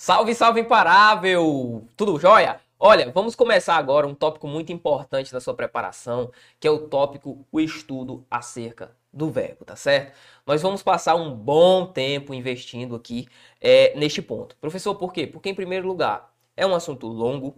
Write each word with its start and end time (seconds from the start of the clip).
Salve, 0.00 0.32
salve 0.32 0.60
imparável! 0.60 1.84
Tudo 1.96 2.20
jóia? 2.20 2.60
Olha, 2.78 3.10
vamos 3.10 3.34
começar 3.34 3.74
agora 3.76 4.06
um 4.06 4.14
tópico 4.14 4.46
muito 4.46 4.70
importante 4.72 5.32
da 5.32 5.40
sua 5.40 5.54
preparação, 5.54 6.30
que 6.60 6.68
é 6.68 6.70
o 6.70 6.86
tópico 6.86 7.44
o 7.50 7.58
estudo 7.60 8.24
acerca 8.30 8.96
do 9.12 9.28
verbo, 9.28 9.64
tá 9.64 9.74
certo? 9.74 10.16
Nós 10.46 10.62
vamos 10.62 10.84
passar 10.84 11.16
um 11.16 11.34
bom 11.34 11.84
tempo 11.84 12.32
investindo 12.32 12.94
aqui 12.94 13.26
é, 13.60 13.92
neste 13.98 14.22
ponto. 14.22 14.56
Professor, 14.60 14.94
por 14.94 15.12
quê? 15.12 15.26
Porque, 15.26 15.48
em 15.48 15.54
primeiro 15.54 15.88
lugar, 15.88 16.32
é 16.56 16.64
um 16.64 16.76
assunto 16.76 17.08
longo, 17.08 17.56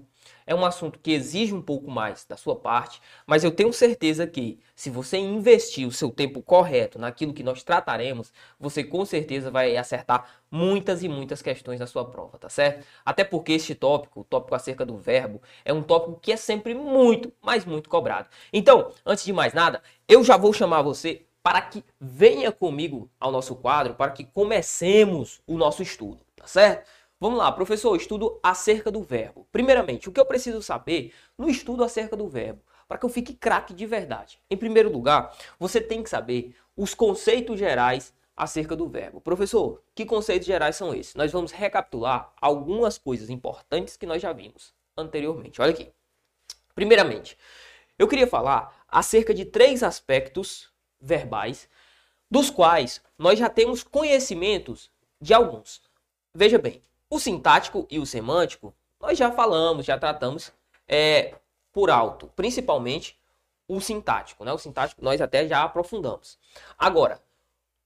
é 0.50 0.54
um 0.54 0.66
assunto 0.66 0.98
que 0.98 1.12
exige 1.12 1.54
um 1.54 1.62
pouco 1.62 1.88
mais 1.88 2.24
da 2.24 2.36
sua 2.36 2.56
parte, 2.56 3.00
mas 3.24 3.44
eu 3.44 3.52
tenho 3.52 3.72
certeza 3.72 4.26
que 4.26 4.58
se 4.74 4.90
você 4.90 5.16
investir 5.16 5.86
o 5.86 5.92
seu 5.92 6.10
tempo 6.10 6.42
correto 6.42 6.98
naquilo 6.98 7.32
que 7.32 7.44
nós 7.44 7.62
trataremos, 7.62 8.32
você 8.58 8.82
com 8.82 9.04
certeza 9.04 9.48
vai 9.48 9.76
acertar 9.76 10.28
muitas 10.50 11.04
e 11.04 11.08
muitas 11.08 11.40
questões 11.40 11.78
na 11.78 11.86
sua 11.86 12.04
prova, 12.04 12.36
tá 12.36 12.48
certo? 12.48 12.84
Até 13.04 13.22
porque 13.22 13.52
este 13.52 13.76
tópico, 13.76 14.22
o 14.22 14.24
tópico 14.24 14.56
acerca 14.56 14.84
do 14.84 14.96
verbo, 14.96 15.40
é 15.64 15.72
um 15.72 15.84
tópico 15.84 16.18
que 16.20 16.32
é 16.32 16.36
sempre 16.36 16.74
muito, 16.74 17.32
mas 17.40 17.64
muito 17.64 17.88
cobrado. 17.88 18.28
Então, 18.52 18.90
antes 19.06 19.24
de 19.24 19.32
mais 19.32 19.54
nada, 19.54 19.80
eu 20.08 20.24
já 20.24 20.36
vou 20.36 20.52
chamar 20.52 20.82
você 20.82 21.26
para 21.44 21.62
que 21.62 21.84
venha 22.00 22.50
comigo 22.50 23.08
ao 23.20 23.30
nosso 23.30 23.54
quadro, 23.54 23.94
para 23.94 24.10
que 24.10 24.24
comecemos 24.24 25.40
o 25.46 25.56
nosso 25.56 25.80
estudo, 25.80 26.18
tá 26.34 26.48
certo? 26.48 26.90
Vamos 27.22 27.38
lá, 27.38 27.52
professor, 27.52 27.94
estudo 27.96 28.40
acerca 28.42 28.90
do 28.90 29.02
verbo. 29.02 29.46
Primeiramente, 29.52 30.08
o 30.08 30.12
que 30.12 30.18
eu 30.18 30.24
preciso 30.24 30.62
saber 30.62 31.12
no 31.36 31.50
estudo 31.50 31.84
acerca 31.84 32.16
do 32.16 32.26
verbo, 32.26 32.62
para 32.88 32.96
que 32.96 33.04
eu 33.04 33.10
fique 33.10 33.34
craque 33.34 33.74
de 33.74 33.84
verdade? 33.84 34.40
Em 34.48 34.56
primeiro 34.56 34.90
lugar, 34.90 35.36
você 35.58 35.82
tem 35.82 36.02
que 36.02 36.08
saber 36.08 36.56
os 36.74 36.94
conceitos 36.94 37.58
gerais 37.58 38.14
acerca 38.34 38.74
do 38.74 38.88
verbo. 38.88 39.20
Professor, 39.20 39.82
que 39.94 40.06
conceitos 40.06 40.46
gerais 40.46 40.76
são 40.76 40.94
esses? 40.94 41.14
Nós 41.14 41.30
vamos 41.30 41.52
recapitular 41.52 42.32
algumas 42.40 42.96
coisas 42.96 43.28
importantes 43.28 43.98
que 43.98 44.06
nós 44.06 44.22
já 44.22 44.32
vimos 44.32 44.72
anteriormente. 44.96 45.60
Olha 45.60 45.72
aqui. 45.72 45.92
Primeiramente, 46.74 47.36
eu 47.98 48.08
queria 48.08 48.26
falar 48.26 48.82
acerca 48.88 49.34
de 49.34 49.44
três 49.44 49.82
aspectos 49.82 50.72
verbais, 50.98 51.68
dos 52.30 52.48
quais 52.48 53.02
nós 53.18 53.38
já 53.38 53.50
temos 53.50 53.82
conhecimentos 53.82 54.90
de 55.20 55.34
alguns. 55.34 55.82
Veja 56.34 56.58
bem, 56.58 56.82
o 57.10 57.18
sintático 57.18 57.86
e 57.90 57.98
o 57.98 58.06
semântico, 58.06 58.72
nós 59.00 59.18
já 59.18 59.32
falamos, 59.32 59.84
já 59.84 59.98
tratamos 59.98 60.52
é, 60.86 61.34
por 61.72 61.90
alto, 61.90 62.28
principalmente 62.36 63.18
o 63.66 63.80
sintático, 63.80 64.44
né? 64.44 64.52
O 64.52 64.58
sintático 64.58 65.02
nós 65.04 65.20
até 65.20 65.46
já 65.46 65.62
aprofundamos. 65.62 66.38
Agora, 66.78 67.20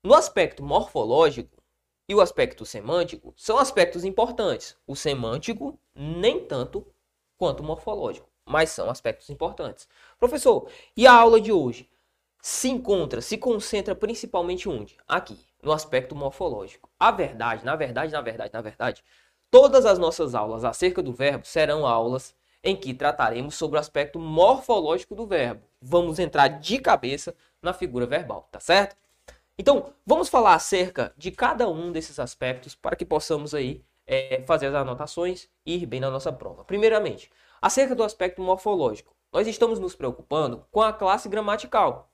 no 0.03 0.15
aspecto 0.15 0.63
morfológico 0.63 1.63
e 2.07 2.15
o 2.15 2.21
aspecto 2.21 2.67
semântico 2.67 3.33
são 3.37 3.59
aspectos 3.59 4.05
importantes. 4.05 4.77
O 4.87 4.95
semântico 4.95 5.79
nem 5.95 6.45
tanto 6.45 6.87
quanto 7.39 7.61
o 7.61 7.65
morfológico, 7.65 8.29
mas 8.45 8.71
são 8.71 8.91
aspectos 8.91 9.31
importantes. 9.31 9.89
Professor, 10.19 10.69
e 10.97 11.07
a 11.07 11.13
aula 11.13 11.41
de 11.41 11.51
hoje 11.51 11.89
se 12.43 12.69
encontra, 12.69 13.23
se 13.23 13.39
concentra 13.39 13.95
principalmente 13.95 14.69
onde? 14.69 14.99
Aqui, 15.09 15.39
no 15.65 15.73
aspecto 15.73 16.15
morfológico. 16.15 16.89
A 16.99 17.11
verdade, 17.11 17.65
na 17.65 17.75
verdade, 17.75 18.13
na 18.13 18.21
verdade, 18.21 18.53
na 18.53 18.61
verdade, 18.61 19.05
todas 19.51 19.87
as 19.87 19.99
nossas 19.99 20.35
aulas 20.35 20.65
acerca 20.65 21.03
do 21.03 21.13
verbo 21.13 21.47
serão 21.47 21.87
aulas 21.87 22.35
em 22.63 22.75
que 22.75 22.95
trataremos 22.95 23.55
sobre 23.55 23.77
o 23.77 23.81
aspecto 23.81 24.19
morfológico 24.19 25.15
do 25.15 25.27
verbo. 25.27 25.63
Vamos 25.81 26.19
entrar 26.19 26.49
de 26.49 26.79
cabeça 26.79 27.35
na 27.61 27.73
figura 27.73 28.07
verbal, 28.07 28.49
tá 28.51 28.59
certo? 28.59 28.97
Então, 29.59 29.93
vamos 30.05 30.29
falar 30.29 30.55
acerca 30.55 31.13
de 31.17 31.31
cada 31.31 31.69
um 31.69 31.93
desses 31.93 32.19
aspectos 32.19 32.75
para 32.75 32.97
que 32.97 33.05
possamos 33.05 33.55
aí 33.55 33.85
é, 34.07 34.43
fazer 34.47 34.67
as 34.67 34.75
anotações 34.75 35.49
e 35.65 35.77
ir 35.77 35.87
bem 35.87 36.01
na 36.01 36.11
nossa 36.11 36.33
prova. 36.33 36.65
Primeiramente, 36.65 37.31
acerca 37.61 37.95
do 37.95 38.03
aspecto 38.03 38.43
morfológico. 38.43 39.15
Nós 39.33 39.47
estamos 39.47 39.79
nos 39.79 39.95
preocupando 39.95 40.65
com 40.71 40.81
a 40.81 40.93
classe 40.93 41.29
gramatical. 41.29 42.11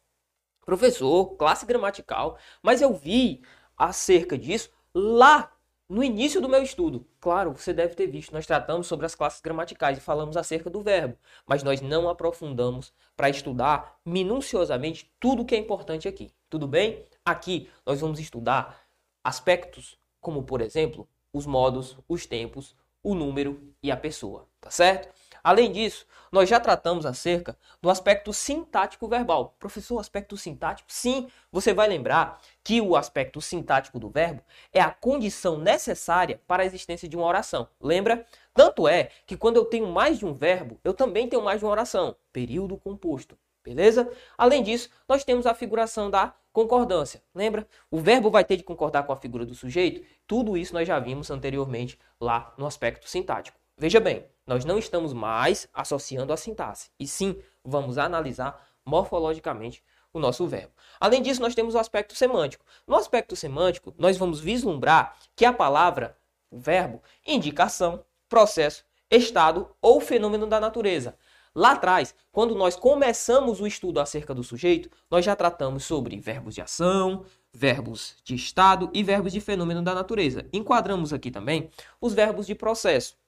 Professor, 0.64 1.36
classe 1.36 1.66
gramatical, 1.66 2.38
mas 2.62 2.80
eu 2.80 2.92
vi 2.92 3.42
acerca 3.76 4.36
disso 4.36 4.70
lá 4.94 5.52
no 5.88 6.04
início 6.04 6.40
do 6.40 6.48
meu 6.48 6.62
estudo. 6.62 7.04
Claro, 7.20 7.52
você 7.52 7.72
deve 7.72 7.94
ter 7.96 8.06
visto, 8.06 8.32
nós 8.32 8.46
tratamos 8.46 8.86
sobre 8.86 9.06
as 9.06 9.14
classes 9.16 9.40
gramaticais 9.40 9.98
e 9.98 10.00
falamos 10.00 10.36
acerca 10.36 10.70
do 10.70 10.80
verbo, 10.80 11.18
mas 11.44 11.64
nós 11.64 11.80
não 11.80 12.08
aprofundamos 12.08 12.92
para 13.16 13.28
estudar 13.28 13.98
minuciosamente 14.06 15.12
tudo 15.18 15.44
que 15.44 15.54
é 15.54 15.58
importante 15.58 16.06
aqui. 16.06 16.32
Tudo 16.48 16.68
bem? 16.68 17.04
Aqui 17.24 17.68
nós 17.84 18.00
vamos 18.00 18.20
estudar 18.20 18.80
aspectos 19.24 19.98
como, 20.20 20.44
por 20.44 20.60
exemplo, 20.60 21.08
os 21.32 21.46
modos, 21.46 21.98
os 22.08 22.24
tempos, 22.24 22.76
o 23.02 23.14
número 23.14 23.74
e 23.82 23.90
a 23.90 23.96
pessoa, 23.96 24.46
tá 24.60 24.70
certo? 24.70 25.12
Além 25.42 25.72
disso, 25.72 26.06
nós 26.30 26.48
já 26.48 26.60
tratamos 26.60 27.04
acerca 27.04 27.56
do 27.80 27.90
aspecto 27.90 28.32
sintático 28.32 29.08
verbal. 29.08 29.54
Professor, 29.58 29.98
aspecto 29.98 30.36
sintático? 30.36 30.92
Sim, 30.92 31.28
você 31.50 31.74
vai 31.74 31.88
lembrar 31.88 32.40
que 32.62 32.80
o 32.80 32.96
aspecto 32.96 33.40
sintático 33.40 33.98
do 33.98 34.08
verbo 34.08 34.42
é 34.72 34.80
a 34.80 34.90
condição 34.90 35.58
necessária 35.58 36.40
para 36.46 36.62
a 36.62 36.66
existência 36.66 37.08
de 37.08 37.16
uma 37.16 37.26
oração. 37.26 37.68
Lembra? 37.80 38.24
Tanto 38.54 38.86
é 38.86 39.10
que 39.26 39.36
quando 39.36 39.56
eu 39.56 39.64
tenho 39.64 39.86
mais 39.86 40.18
de 40.18 40.26
um 40.26 40.34
verbo, 40.34 40.78
eu 40.84 40.94
também 40.94 41.28
tenho 41.28 41.42
mais 41.42 41.60
de 41.60 41.64
uma 41.64 41.72
oração. 41.72 42.14
Período 42.32 42.76
composto. 42.76 43.36
Beleza? 43.62 44.10
Além 44.38 44.62
disso, 44.62 44.88
nós 45.08 45.22
temos 45.22 45.46
a 45.46 45.54
figuração 45.54 46.10
da 46.10 46.34
concordância. 46.52 47.22
Lembra? 47.34 47.66
O 47.90 47.98
verbo 47.98 48.30
vai 48.30 48.44
ter 48.44 48.56
de 48.56 48.62
concordar 48.62 49.04
com 49.04 49.12
a 49.12 49.16
figura 49.16 49.44
do 49.44 49.54
sujeito. 49.54 50.06
Tudo 50.26 50.56
isso 50.56 50.72
nós 50.72 50.88
já 50.88 50.98
vimos 50.98 51.30
anteriormente 51.30 51.98
lá 52.20 52.54
no 52.56 52.66
aspecto 52.66 53.08
sintático. 53.08 53.58
Veja 53.76 54.00
bem, 54.00 54.26
nós 54.50 54.64
não 54.64 54.80
estamos 54.80 55.12
mais 55.12 55.68
associando 55.72 56.32
a 56.32 56.36
sintaxe, 56.36 56.90
e 56.98 57.06
sim 57.06 57.40
vamos 57.64 57.98
analisar 57.98 58.66
morfologicamente 58.84 59.80
o 60.12 60.18
nosso 60.18 60.44
verbo. 60.44 60.72
Além 60.98 61.22
disso, 61.22 61.40
nós 61.40 61.54
temos 61.54 61.76
o 61.76 61.78
aspecto 61.78 62.16
semântico. 62.16 62.64
No 62.84 62.96
aspecto 62.96 63.36
semântico, 63.36 63.94
nós 63.96 64.16
vamos 64.16 64.40
vislumbrar 64.40 65.14
que 65.36 65.44
a 65.44 65.52
palavra, 65.52 66.16
o 66.50 66.58
verbo, 66.58 67.00
indicação, 67.24 68.04
processo, 68.28 68.84
estado 69.08 69.70
ou 69.80 70.00
fenômeno 70.00 70.48
da 70.48 70.58
natureza. 70.58 71.14
Lá 71.54 71.72
atrás, 71.72 72.12
quando 72.32 72.56
nós 72.56 72.74
começamos 72.74 73.60
o 73.60 73.68
estudo 73.68 74.00
acerca 74.00 74.34
do 74.34 74.42
sujeito, 74.42 74.90
nós 75.08 75.24
já 75.24 75.36
tratamos 75.36 75.84
sobre 75.84 76.18
verbos 76.18 76.56
de 76.56 76.60
ação, 76.60 77.24
verbos 77.52 78.16
de 78.24 78.34
estado 78.34 78.90
e 78.92 79.04
verbos 79.04 79.32
de 79.32 79.40
fenômeno 79.40 79.80
da 79.80 79.94
natureza. 79.94 80.44
Enquadramos 80.52 81.12
aqui 81.12 81.30
também 81.30 81.70
os 82.00 82.12
verbos 82.14 82.48
de 82.48 82.56
processo 82.56 83.19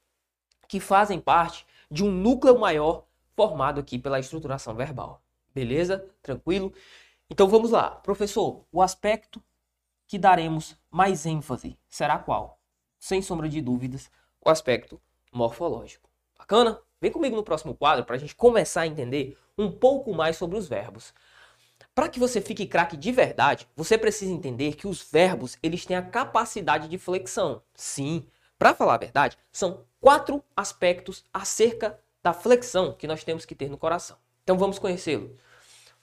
que 0.73 0.81
fazem 0.81 1.21
parte 1.21 1.67
de 1.91 2.03
um 2.03 2.11
núcleo 2.11 2.59
maior 2.59 3.05
formado 3.37 3.79
aqui 3.79 3.99
pela 3.99 4.19
estruturação 4.19 4.75
verbal. 4.75 5.23
Beleza? 5.55 6.09
Tranquilo? 6.23 6.73
Então 7.29 7.47
vamos 7.47 7.73
lá. 7.73 7.91
Professor, 7.91 8.65
o 8.73 8.81
aspecto 8.81 9.43
que 10.07 10.19
daremos 10.19 10.75
mais 10.91 11.27
ênfase 11.27 11.79
será 11.91 12.19
qual? 12.19 12.59
Sem 12.99 13.21
sombra 13.21 13.51
de 13.51 13.61
dúvidas, 13.61 14.11
o 14.43 14.49
aspecto 14.49 14.99
morfológico. 15.31 16.09
Bacana? 16.39 16.81
Vem 16.99 17.13
comigo 17.13 17.37
no 17.37 17.45
próximo 17.45 17.75
quadro 17.75 18.07
para 18.07 18.17
a 18.17 18.19
gente 18.19 18.35
começar 18.35 18.81
a 18.81 18.87
entender 18.87 19.37
um 19.59 19.71
pouco 19.71 20.15
mais 20.15 20.39
sobre 20.39 20.57
os 20.57 20.67
verbos. 20.67 21.13
Para 21.95 22.09
que 22.09 22.19
você 22.19 22.41
fique 22.41 22.65
craque 22.65 22.97
de 22.97 23.13
verdade, 23.13 23.69
você 23.77 23.99
precisa 23.99 24.33
entender 24.33 24.75
que 24.75 24.89
os 24.89 25.03
verbos 25.03 25.59
eles 25.63 25.85
têm 25.85 25.99
a 25.99 26.03
capacidade 26.03 26.89
de 26.89 26.97
flexão. 26.97 27.63
Sim, 27.75 28.27
para 28.63 28.77
falar 28.77 28.95
a 28.95 28.99
verdade, 28.99 29.37
são 29.51 29.85
quatro 30.01 30.41
aspectos 30.57 31.25
acerca 31.35 31.99
da 32.23 32.33
flexão 32.33 32.93
que 32.93 33.09
nós 33.09 33.25
temos 33.25 33.45
que 33.45 33.57
ter 33.57 33.69
no 33.69 33.77
coração. 33.77 34.17
Então 34.45 34.57
vamos 34.57 34.79
conhecê-lo. 34.79 35.37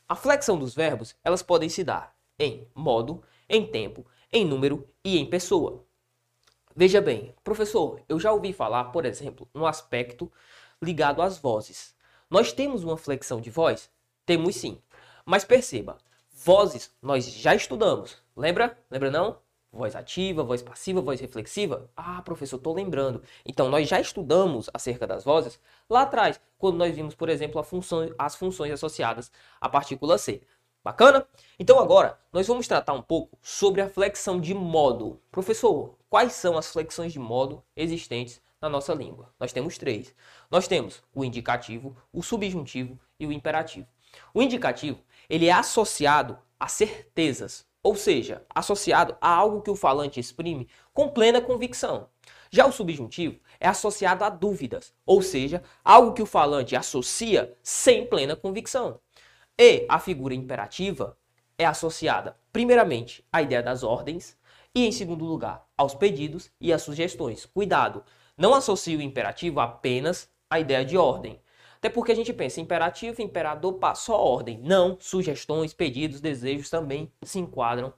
A 0.09 0.13
flexão 0.13 0.59
dos 0.59 0.75
verbos, 0.75 1.15
elas 1.23 1.41
podem 1.41 1.69
se 1.69 1.85
dar 1.85 2.13
em 2.37 2.67
modo, 2.75 3.23
em 3.47 3.65
tempo, 3.65 4.05
em 4.29 4.43
número 4.43 4.85
e 5.05 5.17
em 5.17 5.25
pessoa. 5.25 5.85
Veja 6.75 6.99
bem, 6.99 7.33
professor, 7.45 8.01
eu 8.09 8.19
já 8.19 8.33
ouvi 8.33 8.51
falar, 8.51 8.91
por 8.91 9.05
exemplo, 9.05 9.47
no 9.53 9.65
aspecto 9.65 10.29
ligado 10.81 11.21
às 11.21 11.37
vozes. 11.37 11.95
Nós 12.29 12.51
temos 12.51 12.83
uma 12.83 12.97
flexão 12.97 13.39
de 13.39 13.49
voz? 13.49 13.89
Temos 14.25 14.57
sim. 14.57 14.81
Mas 15.25 15.45
perceba, 15.45 15.97
vozes 16.29 16.93
nós 17.01 17.23
já 17.23 17.55
estudamos. 17.55 18.17
Lembra? 18.35 18.77
Lembra 18.91 19.09
não? 19.09 19.37
Voz 19.71 19.95
ativa, 19.95 20.43
voz 20.43 20.63
passiva, 20.63 20.99
voz 20.99 21.19
reflexiva? 21.19 21.89
Ah, 21.95 22.21
professor, 22.23 22.57
estou 22.57 22.73
lembrando. 22.73 23.21
Então, 23.45 23.69
nós 23.69 23.87
já 23.87 23.99
estudamos 23.99 24.67
acerca 24.73 25.05
das 25.05 25.23
vozes 25.23 25.59
lá 25.87 26.01
atrás, 26.01 26.41
quando 26.57 26.77
nós 26.77 26.95
vimos, 26.95 27.13
por 27.13 27.29
exemplo, 27.29 27.61
função, 27.63 28.11
as 28.17 28.35
funções 28.35 28.71
associadas 28.71 29.31
à 29.61 29.69
partícula 29.69 30.17
C. 30.17 30.41
Bacana? 30.83 31.27
Então, 31.59 31.79
agora, 31.79 32.17
nós 32.33 32.47
vamos 32.47 32.67
tratar 32.67 32.93
um 32.93 33.01
pouco 33.01 33.37
sobre 33.43 33.81
a 33.81 33.89
flexão 33.89 34.41
de 34.41 34.55
modo. 34.55 35.21
Professor, 35.29 35.95
quais 36.09 36.33
são 36.33 36.57
as 36.57 36.71
flexões 36.71 37.13
de 37.13 37.19
modo 37.19 37.63
existentes 37.75 38.41
na 38.59 38.69
nossa 38.69 38.93
língua? 38.93 39.31
Nós 39.39 39.53
temos 39.53 39.77
três. 39.77 40.15
Nós 40.49 40.67
temos 40.67 41.03
o 41.13 41.23
indicativo, 41.23 41.95
o 42.11 42.23
subjuntivo 42.23 42.99
e 43.19 43.27
o 43.27 43.31
imperativo. 43.31 43.87
O 44.33 44.41
indicativo, 44.41 44.99
ele 45.29 45.45
é 45.45 45.51
associado 45.51 46.39
a 46.59 46.67
certezas 46.67 47.68
ou 47.81 47.95
seja, 47.95 48.45
associado 48.53 49.15
a 49.21 49.29
algo 49.29 49.61
que 49.61 49.71
o 49.71 49.75
falante 49.75 50.19
exprime 50.19 50.67
com 50.93 51.09
plena 51.09 51.41
convicção. 51.41 52.09
Já 52.51 52.65
o 52.65 52.71
subjuntivo 52.71 53.39
é 53.59 53.67
associado 53.67 54.23
a 54.23 54.29
dúvidas, 54.29 54.93
ou 55.05 55.21
seja, 55.21 55.61
algo 55.83 56.13
que 56.13 56.21
o 56.21 56.25
falante 56.25 56.75
associa 56.75 57.55
sem 57.61 58.05
plena 58.05 58.35
convicção. 58.35 58.99
E 59.57 59.85
a 59.87 59.99
figura 59.99 60.33
imperativa 60.33 61.17
é 61.57 61.65
associada, 61.65 62.37
primeiramente, 62.51 63.23
à 63.31 63.41
ideia 63.41 63.61
das 63.61 63.83
ordens 63.83 64.37
e, 64.73 64.85
em 64.85 64.91
segundo 64.91 65.25
lugar, 65.25 65.67
aos 65.77 65.93
pedidos 65.93 66.51
e 66.59 66.71
às 66.73 66.81
sugestões. 66.81 67.45
Cuidado, 67.45 68.03
não 68.37 68.55
associe 68.55 68.95
o 68.95 69.01
imperativo 69.01 69.59
apenas 69.59 70.29
à 70.49 70.59
ideia 70.59 70.85
de 70.85 70.97
ordem. 70.97 71.39
Até 71.79 71.89
porque 71.89 72.11
a 72.11 72.15
gente 72.15 72.33
pensa, 72.33 72.59
imperativo, 72.59 73.21
imperador, 73.21 73.79
só 73.95 74.21
ordem. 74.21 74.59
Não, 74.61 74.97
sugestões, 74.99 75.73
pedidos, 75.73 76.19
desejos 76.19 76.69
também 76.69 77.09
se 77.23 77.39
enquadram 77.39 77.93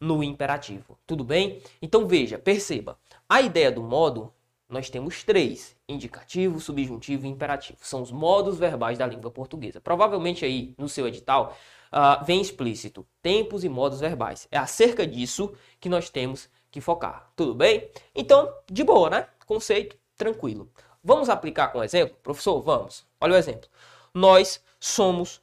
no 0.00 0.22
imperativo. 0.22 0.98
Tudo 1.06 1.22
bem? 1.24 1.62
Então 1.82 2.06
veja, 2.06 2.38
perceba, 2.38 2.98
a 3.28 3.42
ideia 3.42 3.70
do 3.70 3.82
modo, 3.82 4.32
nós 4.68 4.88
temos 4.88 5.22
três: 5.24 5.76
indicativo, 5.86 6.58
subjuntivo 6.58 7.26
e 7.26 7.28
imperativo. 7.28 7.78
São 7.82 8.00
os 8.00 8.10
modos 8.10 8.58
verbais 8.58 8.96
da 8.96 9.06
língua 9.06 9.30
portuguesa. 9.30 9.80
Provavelmente 9.80 10.44
aí 10.44 10.74
no 10.78 10.88
seu 10.88 11.06
edital 11.06 11.54
uh, 11.92 12.24
vem 12.24 12.40
explícito 12.40 13.06
tempos 13.20 13.62
e 13.62 13.68
modos 13.68 14.00
verbais. 14.00 14.48
É 14.50 14.56
acerca 14.56 15.06
disso 15.06 15.54
que 15.78 15.88
nós 15.88 16.08
temos 16.08 16.48
que 16.70 16.80
focar. 16.80 17.30
Tudo 17.36 17.54
bem? 17.54 17.90
Então, 18.14 18.52
de 18.70 18.84
boa, 18.84 19.10
né? 19.10 19.28
Conceito 19.46 19.96
tranquilo. 20.16 20.70
Vamos 21.02 21.28
aplicar 21.28 21.68
com 21.68 21.82
exemplo? 21.82 22.16
Professor, 22.22 22.60
vamos. 22.60 23.07
Olha 23.20 23.34
o 23.34 23.36
exemplo. 23.36 23.68
Nós 24.14 24.62
somos 24.78 25.42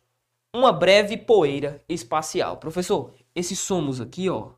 uma 0.53 0.71
breve 0.71 1.17
poeira 1.17 1.83
espacial. 1.87 2.57
Professor, 2.57 3.13
esse 3.33 3.55
somos 3.55 3.99
aqui, 3.99 4.29
ó, 4.29 4.51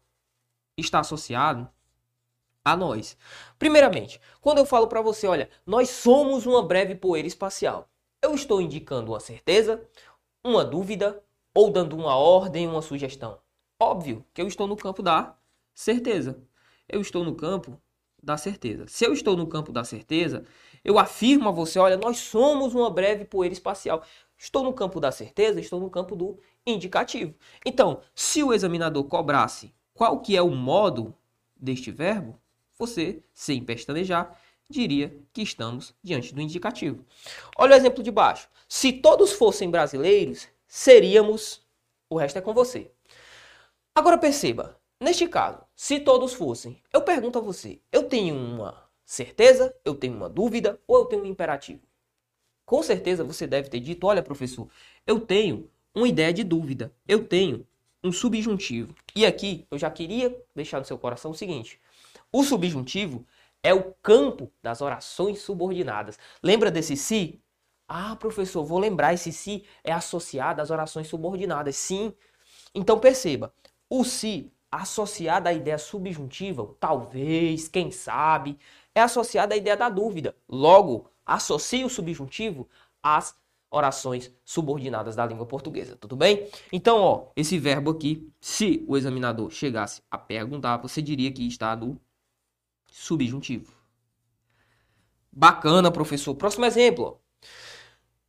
está 0.77 0.99
associado 0.99 1.67
a 2.63 2.75
nós. 2.75 3.17
Primeiramente, 3.57 4.21
quando 4.41 4.59
eu 4.59 4.65
falo 4.65 4.87
para 4.87 5.01
você, 5.01 5.25
olha, 5.25 5.49
nós 5.65 5.89
somos 5.89 6.45
uma 6.45 6.61
breve 6.61 6.95
poeira 6.95 7.27
espacial, 7.27 7.89
eu 8.21 8.35
estou 8.35 8.61
indicando 8.61 9.11
uma 9.11 9.19
certeza, 9.19 9.87
uma 10.43 10.63
dúvida 10.63 11.23
ou 11.53 11.71
dando 11.71 11.95
uma 11.95 12.15
ordem, 12.15 12.67
uma 12.67 12.81
sugestão? 12.81 13.39
Óbvio 13.79 14.25
que 14.33 14.41
eu 14.41 14.47
estou 14.47 14.67
no 14.67 14.75
campo 14.75 15.01
da 15.01 15.35
certeza. 15.73 16.39
Eu 16.87 17.01
estou 17.01 17.23
no 17.23 17.35
campo 17.35 17.81
da 18.21 18.37
certeza. 18.37 18.85
Se 18.87 19.05
eu 19.05 19.13
estou 19.13 19.37
no 19.37 19.47
campo 19.47 19.71
da 19.71 19.83
certeza, 19.83 20.43
eu 20.83 20.97
afirmo 20.99 21.49
a 21.49 21.51
você, 21.51 21.79
olha, 21.79 21.97
nós 21.97 22.17
somos 22.17 22.73
uma 22.73 22.89
breve 22.89 23.25
poeira 23.25 23.53
espacial. 23.53 24.03
Estou 24.37 24.63
no 24.63 24.73
campo 24.73 24.99
da 24.99 25.11
certeza, 25.11 25.59
estou 25.59 25.79
no 25.79 25.89
campo 25.89 26.15
do 26.15 26.39
indicativo. 26.65 27.33
Então, 27.65 28.01
se 28.13 28.43
o 28.43 28.53
examinador 28.53 29.03
cobrasse 29.05 29.73
qual 29.93 30.19
que 30.19 30.35
é 30.37 30.41
o 30.41 30.51
modo 30.51 31.15
deste 31.55 31.91
verbo, 31.91 32.39
você, 32.77 33.23
sem 33.33 33.63
pestanejar, 33.63 34.39
diria 34.69 35.17
que 35.33 35.41
estamos 35.41 35.95
diante 36.03 36.33
do 36.33 36.41
indicativo. 36.41 37.03
Olha 37.57 37.73
o 37.73 37.77
exemplo 37.77 38.03
de 38.03 38.11
baixo. 38.11 38.47
Se 38.67 38.91
todos 38.93 39.31
fossem 39.31 39.69
brasileiros, 39.69 40.47
seríamos. 40.67 41.65
O 42.09 42.17
resto 42.17 42.37
é 42.37 42.41
com 42.41 42.53
você. 42.53 42.91
Agora 43.95 44.17
perceba, 44.17 44.79
neste 45.01 45.27
caso, 45.27 45.59
se 45.79 45.99
todos 45.99 46.33
fossem, 46.33 46.81
eu 46.91 47.03
pergunto 47.03 47.37
a 47.37 47.41
você: 47.41 47.79
eu 47.91 48.05
tenho 48.09 48.35
uma 48.35 48.89
certeza, 49.05 49.75
eu 49.85 49.93
tenho 49.93 50.15
uma 50.15 50.27
dúvida 50.27 50.81
ou 50.87 50.97
eu 50.97 51.05
tenho 51.05 51.21
um 51.21 51.27
imperativo? 51.27 51.83
Com 52.65 52.81
certeza 52.81 53.23
você 53.23 53.45
deve 53.45 53.69
ter 53.69 53.79
dito: 53.79 54.07
olha, 54.07 54.23
professor, 54.23 54.67
eu 55.05 55.19
tenho 55.19 55.69
uma 55.93 56.07
ideia 56.07 56.33
de 56.33 56.43
dúvida, 56.43 56.91
eu 57.07 57.27
tenho 57.27 57.63
um 58.03 58.11
subjuntivo. 58.11 58.95
E 59.15 59.23
aqui 59.23 59.67
eu 59.69 59.77
já 59.77 59.91
queria 59.91 60.35
deixar 60.55 60.79
no 60.79 60.85
seu 60.85 60.97
coração 60.97 61.29
o 61.29 61.35
seguinte: 61.35 61.79
o 62.31 62.43
subjuntivo 62.43 63.23
é 63.61 63.71
o 63.71 63.93
campo 64.01 64.51
das 64.63 64.81
orações 64.81 65.41
subordinadas. 65.41 66.17
Lembra 66.41 66.71
desse 66.71 66.97
se? 66.97 67.39
Ah, 67.87 68.15
professor, 68.15 68.65
vou 68.65 68.79
lembrar, 68.79 69.13
esse 69.13 69.31
se 69.31 69.63
é 69.83 69.93
associado 69.93 70.59
às 70.59 70.71
orações 70.71 71.07
subordinadas. 71.07 71.75
Sim. 71.75 72.11
Então 72.73 72.99
perceba, 72.99 73.53
o 73.87 74.03
se 74.03 74.51
associado 74.71 75.47
à 75.47 75.53
ideia 75.53 75.77
subjuntiva, 75.77 76.75
talvez, 76.79 77.67
quem 77.67 77.91
sabe, 77.91 78.57
é 78.93 79.01
associado 79.01 79.53
à 79.53 79.57
ideia 79.57 79.77
da 79.77 79.89
dúvida. 79.89 80.35
Logo, 80.47 81.09
associe 81.25 81.83
o 81.83 81.89
subjuntivo 81.89 82.67
às 83.01 83.35
orações 83.69 84.33
subordinadas 84.45 85.15
da 85.15 85.25
língua 85.25 85.45
portuguesa, 85.45 85.95
tudo 85.97 86.15
bem? 86.15 86.49
Então, 86.71 86.99
ó, 86.99 87.27
esse 87.35 87.57
verbo 87.57 87.91
aqui, 87.91 88.31
se 88.39 88.83
o 88.87 88.97
examinador 88.97 89.51
chegasse 89.51 90.01
a 90.09 90.17
perguntar, 90.17 90.77
você 90.77 91.01
diria 91.01 91.31
que 91.31 91.45
está 91.45 91.75
no 91.75 91.99
subjuntivo. 92.89 93.71
Bacana, 95.31 95.91
professor. 95.91 96.33
Próximo 96.33 96.65
exemplo. 96.65 97.21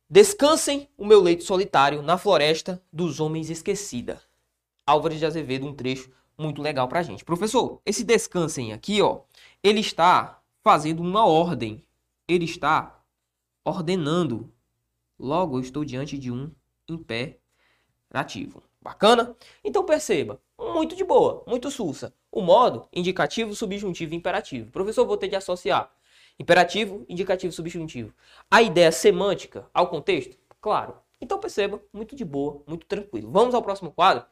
Descansem 0.07 0.89
o 0.97 1.05
meu 1.05 1.21
leito 1.21 1.43
solitário 1.43 2.01
na 2.01 2.17
floresta 2.17 2.81
dos 2.91 3.19
homens 3.19 3.49
esquecida. 3.49 4.21
Álvares 4.85 5.19
de 5.19 5.25
Azevedo, 5.25 5.65
um 5.65 5.73
trecho 5.73 6.11
muito 6.39 6.61
legal 6.61 6.87
pra 6.87 7.03
gente. 7.03 7.25
Professor, 7.25 7.81
esse 7.85 8.03
descansem 8.03 8.73
aqui, 8.73 9.01
ó, 9.01 9.21
ele 9.61 9.81
está 9.81 10.41
fazendo 10.63 11.01
uma 11.01 11.25
ordem. 11.25 11.83
Ele 12.27 12.45
está 12.45 13.03
ordenando. 13.63 14.51
Logo, 15.19 15.57
eu 15.57 15.61
estou 15.61 15.83
diante 15.83 16.17
de 16.17 16.31
um 16.31 16.49
imperativo. 16.87 18.63
Bacana? 18.81 19.35
Então 19.63 19.83
perceba, 19.85 20.41
muito 20.57 20.95
de 20.95 21.03
boa, 21.03 21.43
muito 21.45 21.69
sussa. 21.69 22.13
O 22.31 22.41
modo 22.41 22.87
indicativo, 22.93 23.53
subjuntivo 23.53 24.15
imperativo. 24.15 24.71
Professor, 24.71 25.05
vou 25.05 25.17
ter 25.17 25.27
de 25.27 25.35
associar 25.35 25.91
Imperativo, 26.39 27.05
indicativo, 27.09 27.51
subjuntivo. 27.51 28.13
A 28.49 28.61
ideia 28.61 28.93
semântica 28.93 29.69
ao 29.73 29.89
contexto? 29.89 30.37
Claro. 30.61 30.95
Então 31.19 31.37
perceba, 31.37 31.83
muito 31.91 32.15
de 32.15 32.23
boa, 32.23 32.63
muito 32.65 32.85
tranquilo. 32.85 33.29
Vamos 33.29 33.53
ao 33.53 33.61
próximo 33.61 33.91
quadro 33.91 34.25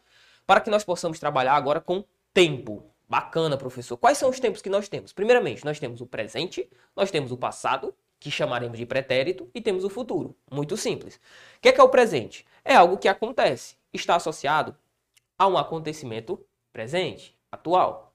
para 0.47 0.61
que 0.61 0.71
nós 0.71 0.83
possamos 0.83 1.19
trabalhar 1.19 1.53
agora 1.53 1.79
com 1.79 2.03
tempo. 2.33 2.83
Bacana, 3.07 3.55
professor. 3.57 3.97
Quais 3.97 4.17
são 4.17 4.29
os 4.29 4.39
tempos 4.39 4.61
que 4.61 4.69
nós 4.69 4.89
temos? 4.89 5.13
Primeiramente, 5.13 5.63
nós 5.63 5.79
temos 5.79 6.01
o 6.01 6.07
presente, 6.07 6.67
nós 6.95 7.11
temos 7.11 7.31
o 7.31 7.37
passado, 7.37 7.93
que 8.19 8.31
chamaremos 8.31 8.77
de 8.77 8.85
pretérito, 8.85 9.49
e 9.53 9.61
temos 9.61 9.83
o 9.83 9.89
futuro. 9.89 10.35
Muito 10.51 10.75
simples. 10.75 11.17
O 11.57 11.61
que 11.61 11.69
é, 11.69 11.71
que 11.71 11.79
é 11.79 11.83
o 11.83 11.89
presente? 11.89 12.45
É 12.65 12.75
algo 12.75 12.97
que 12.97 13.07
acontece, 13.07 13.75
está 13.93 14.15
associado 14.15 14.75
a 15.37 15.47
um 15.47 15.57
acontecimento 15.57 16.43
presente, 16.73 17.37
atual 17.51 18.07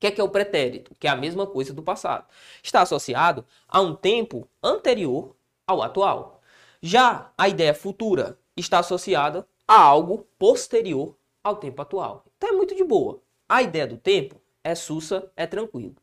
que 0.00 0.06
é 0.06 0.10
que 0.10 0.20
é 0.20 0.24
o 0.24 0.30
pretérito? 0.30 0.96
Que 0.98 1.06
é 1.06 1.10
a 1.10 1.14
mesma 1.14 1.46
coisa 1.46 1.74
do 1.74 1.82
passado. 1.82 2.26
Está 2.62 2.80
associado 2.80 3.44
a 3.68 3.80
um 3.82 3.94
tempo 3.94 4.48
anterior 4.62 5.36
ao 5.66 5.82
atual. 5.82 6.40
Já 6.82 7.30
a 7.36 7.48
ideia 7.48 7.74
futura 7.74 8.38
está 8.56 8.78
associada 8.78 9.46
a 9.68 9.78
algo 9.78 10.26
posterior 10.38 11.14
ao 11.42 11.56
tempo 11.56 11.82
atual. 11.82 12.24
Então 12.36 12.50
é 12.50 12.52
muito 12.52 12.74
de 12.74 12.84
boa. 12.84 13.22
A 13.48 13.62
ideia 13.62 13.86
do 13.86 13.96
tempo 13.96 14.40
é 14.62 14.74
sussa, 14.74 15.30
é 15.36 15.46
tranquilo. 15.46 15.96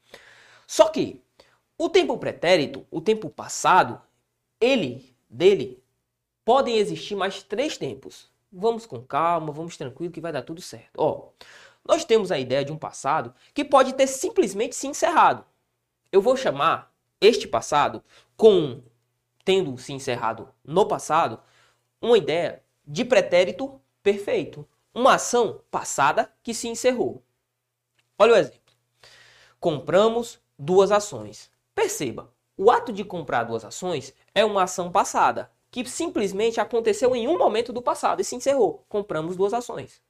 Só 0.65 0.89
que 0.89 1.21
o 1.77 1.89
tempo 1.89 2.17
pretérito, 2.17 2.85
o 2.89 2.99
tempo 2.99 3.29
passado, 3.29 4.01
ele, 4.59 5.15
dele, 5.29 5.81
podem 6.43 6.77
existir 6.77 7.15
mais 7.15 7.43
três 7.43 7.77
tempos. 7.77 8.31
Vamos 8.51 8.85
com 8.85 9.01
calma, 9.01 9.51
vamos 9.51 9.77
tranquilo 9.77 10.11
que 10.11 10.21
vai 10.21 10.31
dar 10.31 10.41
tudo 10.41 10.61
certo. 10.61 10.97
Ó, 10.97 11.29
nós 11.85 12.03
temos 12.03 12.31
a 12.31 12.39
ideia 12.39 12.65
de 12.65 12.71
um 12.71 12.77
passado 12.77 13.33
que 13.53 13.63
pode 13.63 13.93
ter 13.93 14.07
simplesmente 14.07 14.75
se 14.75 14.87
encerrado. 14.87 15.45
Eu 16.11 16.21
vou 16.21 16.35
chamar 16.35 16.93
este 17.21 17.47
passado 17.47 18.03
com 18.35 18.81
tendo 19.47 19.77
se 19.77 19.93
encerrado 19.93 20.49
no 20.61 20.85
passado, 20.85 21.39
uma 22.01 22.17
ideia 22.17 22.61
de 22.85 23.05
pretérito 23.05 23.79
perfeito, 24.03 24.67
uma 24.97 25.13
ação 25.13 25.61
passada 25.69 26.33
que 26.41 26.55
se 26.55 26.67
encerrou. 26.67 27.23
Olha 28.17 28.33
o 28.33 28.35
exemplo. 28.35 28.73
Compramos 29.59 30.41
duas 30.57 30.91
ações. 30.91 31.51
Perceba, 31.75 32.33
o 32.57 32.71
ato 32.71 32.91
de 32.91 33.03
comprar 33.03 33.43
duas 33.43 33.63
ações 33.63 34.11
é 34.33 34.43
uma 34.43 34.63
ação 34.63 34.91
passada, 34.91 35.51
que 35.69 35.87
simplesmente 35.87 36.59
aconteceu 36.59 37.15
em 37.15 37.27
um 37.27 37.37
momento 37.37 37.71
do 37.71 37.79
passado 37.79 38.21
e 38.21 38.23
se 38.23 38.35
encerrou. 38.35 38.83
Compramos 38.89 39.35
duas 39.35 39.53
ações. 39.53 40.01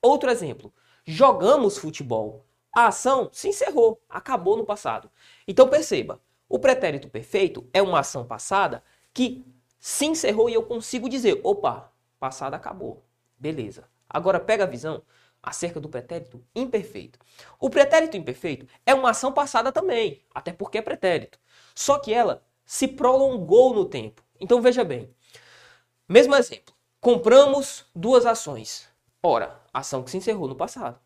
Outro 0.00 0.28
exemplo, 0.28 0.74
jogamos 1.04 1.78
futebol. 1.78 2.44
A 2.74 2.88
ação 2.88 3.30
se 3.32 3.48
encerrou, 3.48 4.02
acabou 4.08 4.56
no 4.56 4.66
passado. 4.66 5.08
Então 5.46 5.68
perceba, 5.68 6.20
o 6.48 6.58
pretérito 6.58 7.08
perfeito 7.08 7.64
é 7.72 7.80
uma 7.80 8.00
ação 8.00 8.26
passada 8.26 8.82
que 9.14 9.46
se 9.78 10.06
encerrou 10.06 10.50
e 10.50 10.54
eu 10.54 10.64
consigo 10.64 11.08
dizer, 11.08 11.40
opa, 11.44 11.92
passado 12.18 12.54
acabou. 12.54 13.04
Beleza. 13.38 13.91
Agora 14.12 14.38
pega 14.38 14.64
a 14.64 14.66
visão 14.66 15.02
acerca 15.42 15.80
do 15.80 15.88
pretérito 15.88 16.44
imperfeito. 16.54 17.18
O 17.58 17.70
pretérito 17.70 18.16
imperfeito 18.16 18.66
é 18.86 18.94
uma 18.94 19.10
ação 19.10 19.32
passada 19.32 19.72
também, 19.72 20.22
até 20.34 20.52
porque 20.52 20.78
é 20.78 20.82
pretérito. 20.82 21.38
Só 21.74 21.98
que 21.98 22.12
ela 22.12 22.44
se 22.64 22.86
prolongou 22.86 23.74
no 23.74 23.84
tempo. 23.84 24.22
Então 24.38 24.60
veja 24.60 24.84
bem. 24.84 25.12
Mesmo 26.08 26.34
exemplo. 26.36 26.74
Compramos 27.00 27.86
duas 27.94 28.26
ações. 28.26 28.88
Ora, 29.22 29.60
ação 29.72 30.02
que 30.02 30.10
se 30.10 30.16
encerrou 30.16 30.46
no 30.46 30.54
passado. 30.54 30.98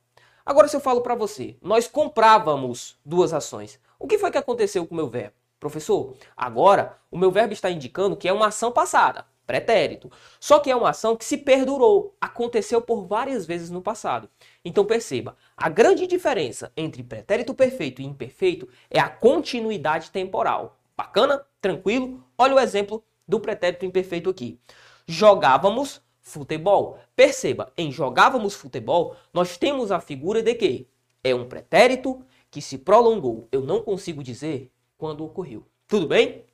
Agora, 0.45 0.69
se 0.69 0.77
eu 0.77 0.81
falo 0.81 1.01
para 1.01 1.15
você, 1.15 1.57
nós 1.61 1.89
comprávamos 1.89 2.99
duas 3.05 3.33
ações, 3.33 3.81
o 3.99 4.07
que 4.07 4.19
foi 4.19 4.31
que 4.31 4.39
aconteceu 4.39 4.87
com 4.87 4.95
o 4.95 4.97
meu 4.97 5.09
verbo? 5.09 5.35
Professor, 5.59 6.15
agora 6.37 6.99
o 7.11 7.19
meu 7.19 7.31
verbo 7.31 7.53
está 7.53 7.71
indicando 7.71 8.17
que 8.17 8.29
é 8.29 8.33
uma 8.33 8.49
ação 8.49 8.71
passada, 8.71 9.27
pretérito. 9.47 10.11
Só 10.41 10.59
que 10.59 10.71
é 10.71 10.77
uma 10.77 10.91
ação 10.91 11.17
que 11.17 11.25
se 11.25 11.39
perdurou, 11.39 12.17
aconteceu 12.21 12.83
por 12.83 13.07
várias 13.07 13.47
vezes 13.47 13.71
no 13.71 13.81
passado. 13.81 14.29
Então 14.65 14.85
perceba, 14.85 15.37
a 15.57 15.69
grande 15.69 16.07
diferença 16.07 16.73
entre 16.77 17.03
pretérito 17.03 17.55
perfeito 17.55 18.03
e 18.03 18.05
imperfeito 18.05 18.69
é 18.91 18.99
a 18.99 19.09
continuidade 19.09 20.11
temporal. 20.11 20.79
Bacana? 20.97 21.45
Tranquilo? 21.61 22.25
Olha 22.37 22.57
o 22.57 22.61
exemplo 22.61 23.05
do 23.27 23.39
pretérito 23.39 23.85
imperfeito 23.85 24.31
aqui. 24.31 24.59
Jogávamos 25.07 26.01
futebol. 26.21 26.99
Perceba, 27.15 27.73
em 27.77 27.93
jogávamos 27.93 28.55
futebol, 28.55 29.17
nós 29.33 29.57
temos 29.57 29.93
a 29.93 30.01
figura 30.01 30.43
de 30.43 30.55
que 30.55 30.89
é 31.23 31.35
um 31.35 31.47
pretérito 31.49 32.25
que 32.51 32.61
se 32.61 32.79
prolongou. 32.79 33.49
Eu 33.53 33.61
não 33.61 33.83
consigo 33.83 34.23
dizer 34.23 34.71
quando 34.97 35.25
ocorreu. 35.25 35.65
Tudo 35.87 36.09
bem? 36.09 36.45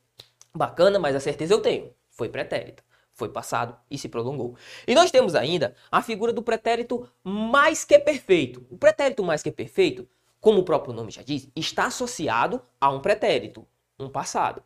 Bacana, 0.55 0.99
mas 0.99 1.17
a 1.17 1.21
certeza 1.21 1.55
eu 1.55 1.61
tenho. 1.61 1.91
Foi 2.13 2.29
pretérito. 2.29 2.85
Foi 3.13 3.29
passado 3.29 3.77
e 3.91 3.99
se 3.99 4.09
prolongou. 4.09 4.57
E 4.87 4.95
nós 4.95 5.11
temos 5.11 5.35
ainda 5.35 5.75
a 5.91 6.01
figura 6.01 6.33
do 6.33 6.43
pretérito 6.43 7.07
mais 7.23 7.85
que 7.85 7.99
perfeito. 7.99 8.67
O 8.71 8.79
pretérito 8.79 9.23
mais 9.23 9.43
que 9.43 9.51
perfeito, 9.51 10.09
como 10.41 10.61
o 10.61 10.65
próprio 10.65 10.95
nome 10.95 11.11
já 11.11 11.23
diz, 11.23 11.49
está 11.55 11.87
associado 11.87 12.63
a 12.81 12.91
um 12.91 13.01
pretérito, 13.01 13.67
um 13.99 14.09
passado. 14.09 14.63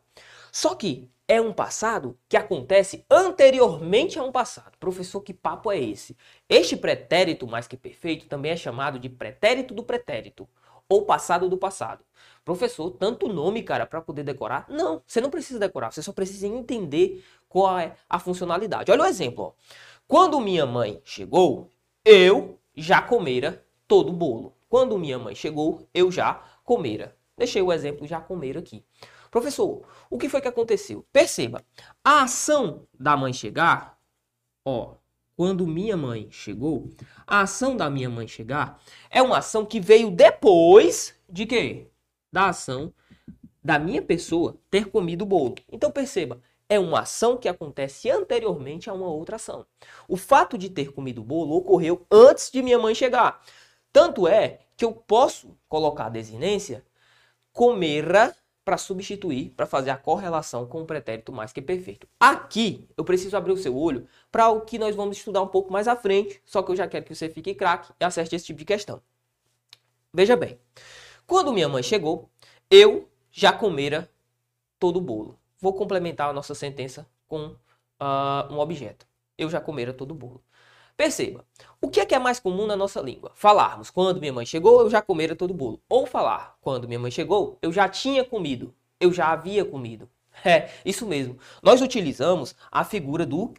Só 0.53 0.75
que 0.75 1.09
é 1.29 1.41
um 1.41 1.53
passado 1.53 2.17
que 2.29 2.37
acontece 2.37 3.05
anteriormente 3.11 4.19
a 4.19 4.23
um 4.23 4.31
passado. 4.31 4.79
Professor, 4.79 5.21
que 5.21 5.35
papo 5.35 5.73
é 5.73 5.79
esse? 5.79 6.17
Este 6.49 6.77
pretérito 6.77 7.47
mais 7.47 7.67
que 7.67 7.77
perfeito 7.77 8.27
também 8.27 8.53
é 8.53 8.57
chamado 8.57 8.99
de 8.99 9.09
pretérito 9.09 9.75
do 9.75 9.83
pretérito 9.83 10.49
ou 10.89 11.05
passado 11.05 11.49
do 11.49 11.57
passado. 11.57 12.05
Professor, 12.45 12.91
tanto 12.93 13.29
nome, 13.29 13.63
cara, 13.63 13.87
para 13.87 14.01
poder 14.01 14.23
decorar? 14.23 14.67
Não, 14.69 15.03
você 15.07 15.21
não 15.21 15.31
precisa 15.31 15.59
decorar, 15.59 15.93
você 15.93 16.03
só 16.03 16.13
precisa 16.13 16.47
entender 16.47 17.25
qual 17.49 17.79
é 17.79 17.97
a 18.09 18.19
funcionalidade. 18.19 18.91
Olha 18.93 19.03
o 19.03 19.07
exemplo. 19.07 19.45
Ó. 19.45 19.53
Quando 20.07 20.41
minha 20.41 20.65
mãe 20.65 21.01
chegou, 21.05 21.71
eu 22.05 22.61
já 22.77 23.03
comera 23.03 23.65
todo 23.89 24.11
o 24.11 24.13
bolo. 24.13 24.55
Quando 24.69 24.99
minha 24.99 25.19
mãe 25.19 25.35
chegou, 25.35 25.89
eu 25.93 26.11
já 26.11 26.43
comera. 26.65 27.17
Deixei 27.37 27.63
o 27.63 27.73
exemplo 27.73 28.07
já 28.07 28.21
comer 28.21 28.57
aqui. 28.57 28.85
Professor, 29.31 29.83
o 30.09 30.17
que 30.17 30.29
foi 30.29 30.41
que 30.41 30.49
aconteceu? 30.49 31.05
Perceba, 31.13 31.65
a 32.05 32.23
ação 32.23 32.87
da 32.99 33.17
mãe 33.17 33.33
chegar, 33.33 33.99
ó, 34.65 34.95
quando 35.37 35.67
minha 35.67 35.97
mãe 35.97 36.29
chegou, 36.31 36.91
a 37.27 37.43
ação 37.43 37.77
da 37.77 37.91
minha 37.91 38.09
mãe 38.09 38.27
chegar 38.27 38.81
é 39.11 39.21
uma 39.21 39.39
ação 39.39 39.67
que 39.67 39.79
veio 39.79 40.11
depois 40.11 41.15
de 41.29 41.45
quê? 41.45 41.89
Da 42.33 42.49
ação 42.49 42.93
da 43.63 43.79
minha 43.79 44.01
pessoa 44.01 44.57
ter 44.71 44.87
comido 44.87 45.23
o 45.23 45.27
bolo. 45.27 45.55
Então 45.71 45.91
perceba, 45.91 46.41
é 46.69 46.79
uma 46.79 47.01
ação 47.01 47.37
que 47.37 47.49
acontece 47.49 48.11
anteriormente 48.11 48.89
a 48.89 48.95
uma 48.95 49.09
outra 49.09 49.37
ação. 49.37 49.67
O 50.09 50.17
fato 50.17 50.57
de 50.57 50.71
ter 50.71 50.93
comido 50.93 51.21
o 51.21 51.25
bolo 51.25 51.55
ocorreu 51.55 52.07
antes 52.11 52.51
de 52.51 52.63
minha 52.63 52.79
mãe 52.79 52.95
chegar. 52.95 53.43
Tanto 53.93 54.27
é 54.27 54.61
que 54.77 54.85
eu 54.85 54.93
posso 54.93 55.57
colocar 55.69 56.07
a 56.07 56.11
desinência 56.11 56.85
comera 57.53 58.35
para 58.67 58.77
substituir, 58.77 59.51
para 59.51 59.65
fazer 59.65 59.91
a 59.91 59.97
correlação 59.97 60.67
com 60.67 60.83
o 60.83 60.85
pretérito 60.85 61.33
mais 61.33 61.53
que 61.53 61.63
perfeito. 61.63 62.09
Aqui 62.19 62.89
eu 62.97 63.05
preciso 63.05 63.37
abrir 63.37 63.53
o 63.53 63.57
seu 63.57 63.79
olho 63.79 64.09
para 64.33 64.49
o 64.49 64.63
que 64.63 64.77
nós 64.77 64.97
vamos 64.97 65.19
estudar 65.19 65.41
um 65.41 65.47
pouco 65.47 65.73
mais 65.73 65.87
à 65.87 65.95
frente, 65.95 66.43
só 66.45 66.61
que 66.65 66.73
eu 66.73 66.77
já 66.77 66.89
quero 66.89 67.05
que 67.05 67.15
você 67.15 67.29
fique 67.29 67.55
craque 67.55 67.93
e 68.01 68.05
acerte 68.05 68.35
esse 68.35 68.47
tipo 68.47 68.59
de 68.59 68.65
questão. 68.65 69.01
Veja 70.13 70.35
bem, 70.35 70.59
quando 71.29 71.53
minha 71.53 71.69
mãe 71.69 71.81
chegou, 71.81 72.29
eu 72.69 73.09
já 73.31 73.53
comera 73.53 74.11
todo 74.81 74.97
o 74.97 75.01
bolo. 75.01 75.39
Vou 75.61 75.73
complementar 75.73 76.29
a 76.29 76.33
nossa 76.33 76.53
sentença 76.53 77.09
com 77.29 77.47
uh, 77.47 78.53
um 78.53 78.59
objeto. 78.59 79.07
Eu 79.39 79.49
já 79.49 79.61
comera 79.61 79.93
todo 79.93 80.11
o 80.11 80.15
bolo. 80.15 80.43
Perceba, 80.97 81.45
o 81.81 81.89
que 81.91 82.01
é 82.01 82.07
que 82.07 82.15
é 82.15 82.19
mais 82.19 82.41
comum 82.41 82.67
na 82.67 82.75
nossa 82.75 83.01
língua? 83.01 83.31
Falarmos, 83.35 83.91
quando 83.91 84.19
minha 84.19 84.33
mãe 84.33 84.47
chegou, 84.47 84.81
eu 84.81 84.89
já 84.89 85.03
comera 85.03 85.37
todo 85.37 85.51
o 85.51 85.55
bolo. 85.55 85.83
Ou 85.89 86.07
falar, 86.07 86.57
quando 86.61 86.89
minha 86.89 86.99
mãe 86.99 87.11
chegou, 87.11 87.59
eu 87.61 87.71
já 87.71 87.87
tinha 87.89 88.25
comido, 88.25 88.75
eu 88.99 89.13
já 89.13 89.29
havia 89.29 89.65
comido. 89.65 90.09
É, 90.45 90.69
isso 90.85 91.07
mesmo. 91.07 91.39
Nós 91.63 91.81
utilizamos 91.81 92.55
a 92.71 92.85
figura 92.85 93.25
do 93.25 93.55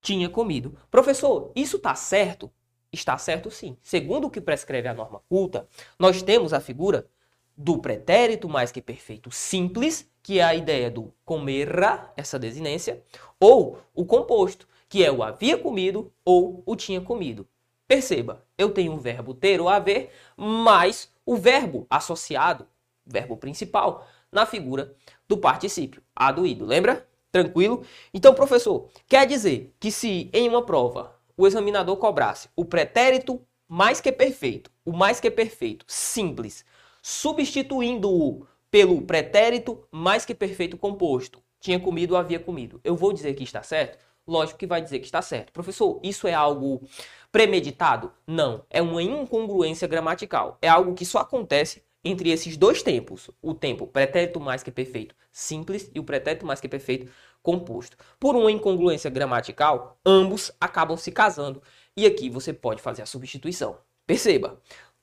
tinha 0.00 0.30
comido. 0.30 0.78
Professor, 0.90 1.52
isso 1.54 1.76
está 1.76 1.94
certo? 1.94 2.50
Está 2.90 3.18
certo 3.18 3.50
sim. 3.50 3.76
Segundo 3.82 4.28
o 4.28 4.30
que 4.30 4.40
prescreve 4.40 4.88
a 4.88 4.94
norma 4.94 5.20
culta, 5.28 5.68
nós 5.98 6.22
temos 6.22 6.54
a 6.54 6.60
figura 6.60 7.06
do 7.54 7.78
pretérito 7.78 8.48
mais 8.48 8.72
que 8.72 8.80
perfeito 8.80 9.30
simples, 9.30 10.10
que 10.22 10.38
é 10.38 10.42
a 10.42 10.54
ideia 10.54 10.90
do 10.90 11.12
comerra, 11.22 12.10
essa 12.16 12.38
desinência, 12.38 13.02
ou 13.38 13.78
o 13.94 14.06
composto, 14.06 14.66
que 14.88 15.04
é 15.04 15.10
o 15.10 15.22
havia 15.22 15.58
comido 15.58 16.12
ou 16.24 16.62
o 16.64 16.76
tinha 16.76 17.00
comido. 17.00 17.46
Perceba, 17.88 18.44
eu 18.58 18.70
tenho 18.70 18.92
o 18.92 18.98
verbo 18.98 19.32
ter 19.32 19.60
ou 19.60 19.68
haver, 19.68 20.10
mais 20.36 21.10
o 21.24 21.36
verbo 21.36 21.86
associado, 21.88 22.66
verbo 23.04 23.36
principal, 23.36 24.06
na 24.30 24.44
figura 24.44 24.94
do 25.28 25.38
particípio, 25.38 26.02
a 26.14 26.32
do 26.32 26.46
ido. 26.46 26.64
Lembra? 26.64 27.06
Tranquilo? 27.30 27.84
Então, 28.12 28.34
professor, 28.34 28.88
quer 29.06 29.26
dizer 29.26 29.74
que 29.78 29.90
se 29.90 30.30
em 30.32 30.48
uma 30.48 30.64
prova 30.64 31.14
o 31.36 31.46
examinador 31.46 31.96
cobrasse 31.98 32.48
o 32.56 32.64
pretérito 32.64 33.40
mais 33.68 34.00
que 34.00 34.10
perfeito, 34.10 34.70
o 34.84 34.92
mais 34.92 35.20
que 35.20 35.30
perfeito, 35.30 35.84
simples, 35.88 36.64
substituindo-o 37.02 38.46
pelo 38.70 39.02
pretérito 39.02 39.86
mais 39.90 40.24
que 40.24 40.34
perfeito 40.34 40.78
composto, 40.78 41.42
tinha 41.60 41.78
comido 41.78 42.12
ou 42.12 42.16
havia 42.16 42.38
comido, 42.38 42.80
eu 42.84 42.96
vou 42.96 43.12
dizer 43.12 43.34
que 43.34 43.44
está 43.44 43.62
certo? 43.62 43.98
Lógico 44.26 44.58
que 44.58 44.66
vai 44.66 44.80
dizer 44.80 44.98
que 44.98 45.06
está 45.06 45.22
certo. 45.22 45.52
Professor, 45.52 46.00
isso 46.02 46.26
é 46.26 46.34
algo 46.34 46.82
premeditado? 47.30 48.12
Não, 48.26 48.64
é 48.70 48.82
uma 48.82 49.02
incongruência 49.02 49.86
gramatical. 49.86 50.58
É 50.60 50.68
algo 50.68 50.94
que 50.94 51.04
só 51.04 51.18
acontece 51.18 51.82
entre 52.04 52.30
esses 52.30 52.56
dois 52.56 52.82
tempos, 52.82 53.30
o 53.42 53.52
tempo 53.52 53.86
pretérito 53.86 54.38
mais 54.40 54.62
que 54.62 54.70
perfeito 54.70 55.14
simples 55.36 55.90
e 55.94 56.00
o 56.00 56.04
pretérito 56.04 56.46
mais 56.46 56.60
que 56.60 56.68
perfeito 56.68 57.12
composto. 57.42 57.96
Por 58.18 58.34
uma 58.34 58.50
incongruência 58.50 59.10
gramatical, 59.10 59.98
ambos 60.04 60.50
acabam 60.58 60.96
se 60.96 61.12
casando 61.12 61.62
e 61.94 62.06
aqui 62.06 62.30
você 62.30 62.54
pode 62.54 62.80
fazer 62.80 63.02
a 63.02 63.06
substituição. 63.06 63.76
Perceba, 64.06 64.58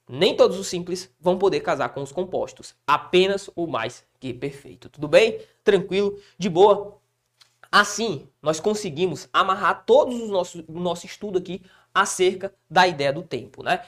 nem 0.10 0.36
todos 0.36 0.58
os 0.58 0.68
simples 0.68 1.14
vão 1.20 1.38
poder 1.38 1.60
casar 1.60 1.90
com 1.90 2.02
os 2.02 2.12
compostos, 2.12 2.76
apenas 2.88 3.48
o 3.56 3.68
mais 3.68 4.04
que 4.20 4.34
perfeito. 4.34 4.90
Tudo 4.90 5.08
bem? 5.08 5.40
Tranquilo? 5.64 6.20
De 6.38 6.50
boa? 6.50 7.00
Assim, 7.76 8.30
nós 8.40 8.60
conseguimos 8.60 9.28
amarrar 9.34 9.84
todos 9.84 10.22
os 10.22 10.30
nossos, 10.30 10.64
o 10.68 10.80
nosso 10.80 11.08
estudo 11.08 11.40
aqui 11.40 11.60
acerca 11.92 12.54
da 12.70 12.88
ideia 12.88 13.12
do 13.12 13.24
tempo, 13.24 13.64
né? 13.64 13.84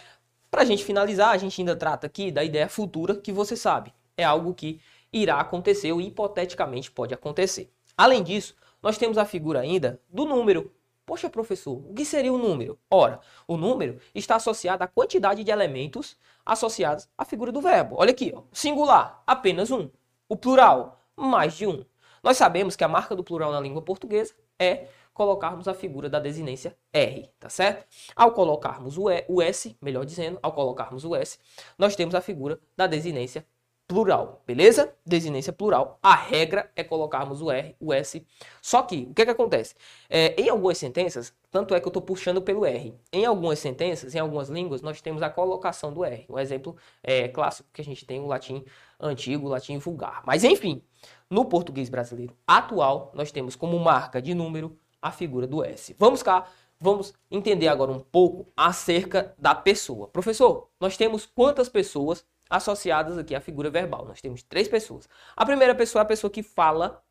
Para 0.50 0.64
a 0.64 0.66
gente 0.66 0.84
finalizar, 0.84 1.30
a 1.30 1.38
gente 1.38 1.62
ainda 1.62 1.76
trata 1.76 2.08
aqui 2.08 2.32
da 2.32 2.44
ideia 2.44 2.68
futura, 2.68 3.16
que 3.16 3.32
você 3.32 3.56
sabe, 3.56 3.94
é 4.18 4.24
algo 4.24 4.56
que 4.56 4.82
irá 5.14 5.40
acontecer 5.40 5.92
ou 5.92 6.02
hipoteticamente 6.02 6.90
pode 6.90 7.14
acontecer. 7.14 7.72
Além 7.96 8.24
disso, 8.24 8.56
nós 8.82 8.98
temos 8.98 9.20
a 9.20 9.26
figura 9.26 9.60
ainda 9.60 10.02
do 10.10 10.26
número. 10.26 10.72
Poxa, 11.06 11.30
professor, 11.30 11.84
o 11.88 11.94
que 11.94 12.06
seria 12.06 12.34
o 12.34 12.40
número? 12.40 12.80
Ora, 12.90 13.20
o 13.48 13.56
número 13.56 14.00
está 14.16 14.38
associado 14.38 14.84
à 14.84 14.88
quantidade 14.88 15.44
de 15.44 15.52
elementos 15.52 16.18
associados 16.44 17.08
à 17.16 17.24
figura 17.24 17.52
do 17.52 17.62
verbo. 17.62 17.98
Olha 18.00 18.10
aqui, 18.10 18.34
ó, 18.36 18.42
singular, 18.52 19.22
apenas 19.28 19.70
um. 19.70 19.92
O 20.28 20.36
plural, 20.36 21.00
mais 21.16 21.54
de 21.54 21.68
um. 21.68 21.86
Nós 22.26 22.38
sabemos 22.38 22.76
que 22.76 22.84
a 22.84 22.88
marca 22.88 23.16
do 23.16 23.24
plural 23.24 23.52
na 23.52 23.60
língua 23.60 23.84
portuguesa 23.84 24.34
é 24.58 24.88
colocarmos 25.14 25.68
a 25.68 25.76
figura 25.76 26.10
da 26.10 26.20
desinência 26.20 26.76
R, 26.92 27.30
tá 27.40 27.50
certo? 27.50 27.86
Ao 28.16 28.32
colocarmos 28.32 28.98
o, 28.98 29.12
S, 29.44 29.78
melhor 29.80 30.04
dizendo, 30.04 30.40
ao 30.42 30.52
colocarmos 30.52 31.06
o 31.06 31.16
S, 31.16 31.38
nós 31.78 31.96
temos 31.96 32.16
a 32.16 32.22
figura 32.22 32.60
da 32.76 32.88
desinência 32.88 33.46
plural, 33.88 34.42
beleza? 34.48 34.94
Desinência 35.06 35.54
plural. 35.54 36.00
A 36.02 36.16
regra 36.16 36.72
é 36.76 36.84
colocarmos 36.84 37.42
o 37.42 37.52
R, 37.52 37.76
o 37.80 37.94
S. 37.94 38.26
Só 38.62 38.82
que, 38.82 39.08
o 39.10 39.14
que, 39.14 39.22
é 39.22 39.26
que 39.26 39.32
acontece? 39.32 39.76
É, 40.10 40.40
em 40.42 40.50
algumas 40.50 40.78
sentenças, 40.78 41.34
tanto 41.52 41.76
é 41.76 41.80
que 41.80 41.88
eu 41.88 41.90
estou 41.90 42.02
puxando 42.02 42.42
pelo 42.42 42.66
R. 42.66 42.96
Em 43.14 43.26
algumas 43.26 43.60
sentenças, 43.60 44.16
em 44.16 44.20
algumas 44.20 44.50
línguas, 44.50 44.82
nós 44.82 45.02
temos 45.02 45.22
a 45.22 45.30
colocação 45.30 45.94
do 45.94 46.04
R. 46.04 46.26
Um 46.30 46.40
exemplo 46.40 46.76
é, 47.04 47.28
clássico 47.28 47.70
que 47.72 47.82
a 47.82 47.86
gente 47.86 48.06
tem 48.06 48.20
o 48.20 48.28
latim 48.28 48.64
antigo, 49.00 49.46
o 49.46 49.50
latim 49.50 49.78
vulgar. 49.78 50.24
Mas, 50.26 50.44
enfim, 50.44 50.82
no 51.30 51.46
português 51.46 51.90
brasileiro 51.90 52.36
atual, 52.48 53.12
nós 53.14 53.32
temos 53.32 53.56
como 53.56 53.78
marca 53.80 54.22
de 54.22 54.34
número 54.34 54.78
a 55.02 55.12
figura 55.12 55.46
do 55.46 55.64
S. 55.64 55.96
Vamos 56.00 56.24
cá, 56.24 56.48
vamos 56.80 57.14
entender 57.30 57.68
agora 57.68 57.92
um 57.92 58.00
pouco 58.00 58.52
acerca 58.58 59.36
da 59.38 59.54
pessoa. 59.54 60.08
Professor, 60.08 60.70
nós 60.80 60.98
temos 60.98 61.26
quantas 61.26 61.70
pessoas 61.70 62.26
associadas 62.50 63.18
aqui 63.18 63.36
à 63.36 63.42
figura 63.42 63.70
verbal? 63.70 64.06
Nós 64.06 64.22
temos 64.22 64.44
três 64.44 64.68
pessoas. 64.68 65.08
A 65.36 65.46
primeira 65.46 65.76
pessoa 65.76 66.02
é 66.02 66.04
a 66.04 66.08
pessoa 66.08 66.32
que 66.32 66.44
fala, 66.44 67.04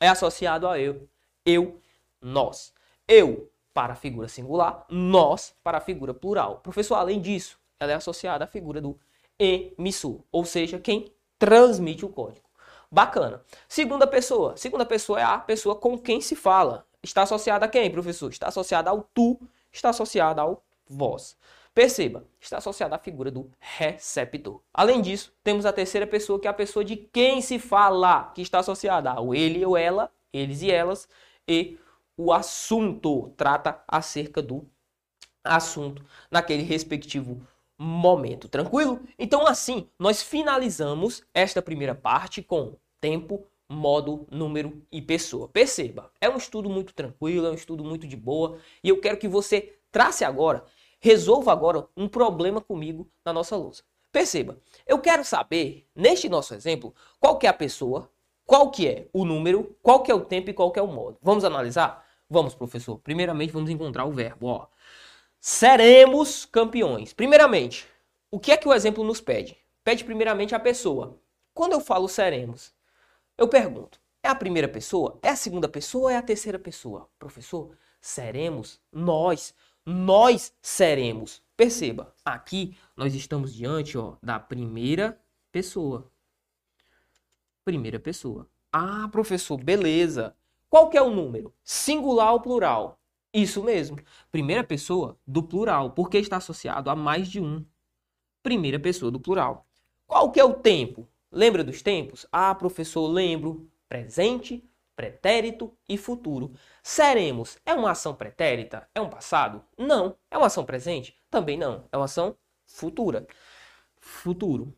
é 0.00 0.08
associado 0.08 0.68
a 0.68 0.78
eu, 0.78 1.08
eu, 1.44 1.80
nós. 2.20 2.72
Eu 3.06 3.50
para 3.72 3.92
a 3.92 3.96
figura 3.96 4.28
singular, 4.28 4.84
nós 4.88 5.54
para 5.62 5.78
a 5.78 5.80
figura 5.80 6.12
plural. 6.12 6.58
Professor, 6.58 6.96
além 6.96 7.20
disso, 7.20 7.58
ela 7.78 7.92
é 7.92 7.94
associada 7.94 8.44
à 8.44 8.46
figura 8.46 8.80
do 8.80 8.98
emissor, 9.38 10.20
ou 10.32 10.44
seja, 10.44 10.80
quem 10.80 11.12
transmite 11.38 12.04
o 12.04 12.08
código. 12.08 12.48
Bacana. 12.90 13.42
Segunda 13.68 14.06
pessoa. 14.06 14.56
Segunda 14.56 14.84
pessoa 14.84 15.20
é 15.20 15.22
a 15.22 15.38
pessoa 15.38 15.76
com 15.76 15.98
quem 15.98 16.20
se 16.20 16.34
fala. 16.34 16.86
Está 17.02 17.22
associada 17.22 17.66
a 17.66 17.68
quem, 17.68 17.90
professor? 17.90 18.30
Está 18.30 18.48
associada 18.48 18.90
ao 18.90 19.02
tu, 19.02 19.38
está 19.70 19.90
associada 19.90 20.42
ao 20.42 20.64
vós. 20.88 21.36
Perceba, 21.78 22.26
está 22.40 22.58
associada 22.58 22.96
à 22.96 22.98
figura 22.98 23.30
do 23.30 23.52
receptor. 23.60 24.60
Além 24.74 25.00
disso, 25.00 25.32
temos 25.44 25.64
a 25.64 25.72
terceira 25.72 26.08
pessoa, 26.08 26.40
que 26.40 26.48
é 26.48 26.50
a 26.50 26.52
pessoa 26.52 26.84
de 26.84 26.96
quem 26.96 27.40
se 27.40 27.56
fala, 27.56 28.32
que 28.34 28.42
está 28.42 28.58
associada 28.58 29.12
ao 29.12 29.32
ele 29.32 29.64
ou 29.64 29.76
ela, 29.76 30.10
eles 30.32 30.60
e 30.60 30.72
elas, 30.72 31.08
e 31.46 31.78
o 32.16 32.32
assunto 32.32 33.32
trata 33.36 33.80
acerca 33.86 34.42
do 34.42 34.68
assunto 35.44 36.04
naquele 36.28 36.64
respectivo 36.64 37.40
momento, 37.78 38.48
tranquilo? 38.48 39.00
Então 39.16 39.46
assim, 39.46 39.88
nós 39.96 40.20
finalizamos 40.20 41.22
esta 41.32 41.62
primeira 41.62 41.94
parte 41.94 42.42
com 42.42 42.74
tempo, 43.00 43.46
modo, 43.68 44.26
número 44.32 44.82
e 44.90 45.00
pessoa. 45.00 45.46
Perceba, 45.46 46.10
é 46.20 46.28
um 46.28 46.38
estudo 46.38 46.68
muito 46.68 46.92
tranquilo, 46.92 47.46
é 47.46 47.50
um 47.52 47.54
estudo 47.54 47.84
muito 47.84 48.04
de 48.04 48.16
boa 48.16 48.58
e 48.82 48.88
eu 48.88 49.00
quero 49.00 49.16
que 49.16 49.28
você 49.28 49.78
trace 49.92 50.24
agora, 50.24 50.64
resolva 50.98 51.52
agora 51.52 51.86
um 51.96 52.08
problema 52.08 52.60
comigo 52.60 53.08
na 53.24 53.32
nossa 53.32 53.56
lousa. 53.56 53.82
Perceba, 54.10 54.58
eu 54.86 54.98
quero 54.98 55.24
saber, 55.24 55.86
neste 55.94 56.28
nosso 56.28 56.54
exemplo, 56.54 56.94
qual 57.20 57.38
que 57.38 57.46
é 57.46 57.50
a 57.50 57.54
pessoa, 57.54 58.10
qual 58.46 58.70
que 58.70 58.88
é 58.88 59.08
o 59.12 59.24
número, 59.24 59.76
qual 59.82 60.02
que 60.02 60.10
é 60.10 60.14
o 60.14 60.24
tempo 60.24 60.50
e 60.50 60.54
qual 60.54 60.70
que 60.70 60.78
é 60.78 60.82
o 60.82 60.86
modo. 60.86 61.18
Vamos 61.22 61.44
analisar? 61.44 62.06
Vamos, 62.28 62.54
professor. 62.54 62.98
Primeiramente, 62.98 63.52
vamos 63.52 63.70
encontrar 63.70 64.04
o 64.06 64.12
verbo, 64.12 64.46
ó 64.46 64.66
seremos 65.40 66.44
campeões. 66.44 67.12
Primeiramente, 67.12 67.86
o 68.30 68.38
que 68.38 68.52
é 68.52 68.56
que 68.56 68.68
o 68.68 68.74
exemplo 68.74 69.04
nos 69.04 69.20
pede? 69.20 69.56
Pede 69.84 70.04
primeiramente 70.04 70.54
a 70.54 70.60
pessoa. 70.60 71.18
Quando 71.54 71.72
eu 71.72 71.80
falo 71.80 72.08
seremos, 72.08 72.74
eu 73.36 73.48
pergunto: 73.48 74.00
é 74.22 74.28
a 74.28 74.34
primeira 74.34 74.68
pessoa? 74.68 75.18
É 75.22 75.30
a 75.30 75.36
segunda 75.36 75.68
pessoa 75.68 76.12
é 76.12 76.16
a 76.16 76.22
terceira 76.22 76.58
pessoa? 76.58 77.08
Professor, 77.18 77.70
seremos 78.00 78.80
nós. 78.92 79.54
Nós 79.90 80.52
seremos. 80.60 81.42
Perceba, 81.56 82.14
aqui 82.22 82.76
nós 82.94 83.14
estamos 83.14 83.54
diante 83.54 83.96
ó, 83.96 84.16
da 84.22 84.38
primeira 84.38 85.18
pessoa. 85.50 86.12
Primeira 87.64 87.98
pessoa. 87.98 88.46
Ah, 88.70 89.08
professor, 89.10 89.56
beleza. 89.56 90.36
Qual 90.68 90.90
que 90.90 90.98
é 90.98 91.00
o 91.00 91.08
número? 91.08 91.54
Singular 91.64 92.34
ou 92.34 92.40
plural? 92.42 93.00
Isso 93.32 93.62
mesmo. 93.64 93.98
Primeira 94.30 94.62
pessoa 94.62 95.18
do 95.26 95.42
plural, 95.42 95.92
porque 95.92 96.18
está 96.18 96.36
associado 96.36 96.90
a 96.90 96.94
mais 96.94 97.26
de 97.26 97.40
um. 97.40 97.64
Primeira 98.42 98.78
pessoa 98.78 99.10
do 99.10 99.18
plural. 99.18 99.66
Qual 100.06 100.30
que 100.30 100.38
é 100.38 100.44
o 100.44 100.52
tempo? 100.52 101.08
Lembra 101.32 101.64
dos 101.64 101.80
tempos? 101.80 102.26
Ah, 102.30 102.54
professor, 102.54 103.06
lembro. 103.06 103.66
Presente, 103.88 104.62
pretérito 104.98 105.72
e 105.88 105.96
futuro. 105.96 106.52
Seremos 106.82 107.56
é 107.64 107.72
uma 107.72 107.92
ação 107.92 108.16
pretérita? 108.16 108.90
É 108.92 109.00
um 109.00 109.08
passado? 109.08 109.64
Não. 109.78 110.18
É 110.28 110.36
uma 110.36 110.48
ação 110.48 110.64
presente? 110.64 111.16
Também 111.30 111.56
não. 111.56 111.88
É 111.92 111.96
uma 111.96 112.06
ação 112.06 112.36
futura. 112.66 113.24
Futuro. 114.00 114.76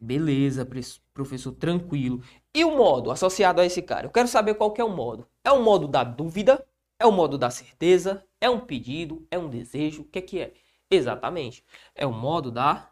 Beleza, 0.00 0.64
professor, 1.12 1.50
tranquilo. 1.50 2.22
E 2.54 2.64
o 2.64 2.76
modo 2.76 3.10
associado 3.10 3.60
a 3.60 3.66
esse 3.66 3.82
cara? 3.82 4.06
Eu 4.06 4.10
quero 4.12 4.28
saber 4.28 4.54
qual 4.54 4.72
que 4.72 4.80
é 4.80 4.84
o 4.84 4.88
modo. 4.88 5.26
É 5.42 5.50
o 5.50 5.60
modo 5.60 5.88
da 5.88 6.04
dúvida? 6.04 6.64
É 6.96 7.04
o 7.04 7.10
modo 7.10 7.36
da 7.36 7.50
certeza? 7.50 8.24
É 8.40 8.48
um 8.48 8.60
pedido? 8.60 9.26
É 9.32 9.38
um 9.38 9.50
desejo? 9.50 10.02
O 10.02 10.04
que 10.04 10.20
é 10.20 10.22
que 10.22 10.38
é? 10.38 10.54
Exatamente. 10.88 11.64
É 11.92 12.06
o 12.06 12.12
modo 12.12 12.52
da 12.52 12.88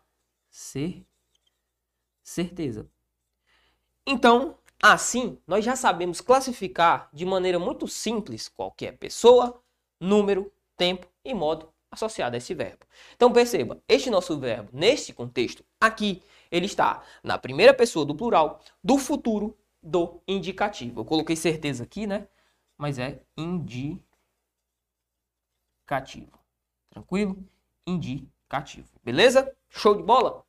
certeza. 2.20 2.90
Então, 4.04 4.58
assim, 4.82 5.38
nós 5.46 5.64
já 5.64 5.76
sabemos 5.76 6.20
classificar 6.20 7.08
de 7.12 7.24
maneira 7.24 7.58
muito 7.58 7.86
simples 7.86 8.48
qualquer 8.48 8.96
pessoa, 8.98 9.60
número, 10.00 10.52
tempo 10.76 11.06
e 11.24 11.34
modo 11.34 11.72
associado 11.90 12.34
a 12.34 12.38
esse 12.38 12.54
verbo. 12.54 12.86
Então 13.14 13.32
perceba, 13.32 13.82
este 13.88 14.10
nosso 14.10 14.38
verbo, 14.38 14.70
neste 14.72 15.12
contexto 15.12 15.64
aqui, 15.80 16.22
ele 16.50 16.66
está 16.66 17.02
na 17.22 17.38
primeira 17.38 17.74
pessoa 17.74 18.04
do 18.04 18.14
plural 18.14 18.60
do 18.82 18.98
futuro 18.98 19.56
do 19.82 20.20
indicativo. 20.26 21.00
Eu 21.00 21.04
coloquei 21.04 21.36
certeza 21.36 21.84
aqui, 21.84 22.06
né? 22.06 22.26
mas 22.78 22.98
é 22.98 23.20
indicativo. 23.36 24.06
Tranquilo? 26.88 27.44
Indicativo. 27.84 28.88
Beleza? 29.02 29.54
Show 29.68 29.96
de 29.96 30.02
bola? 30.04 30.46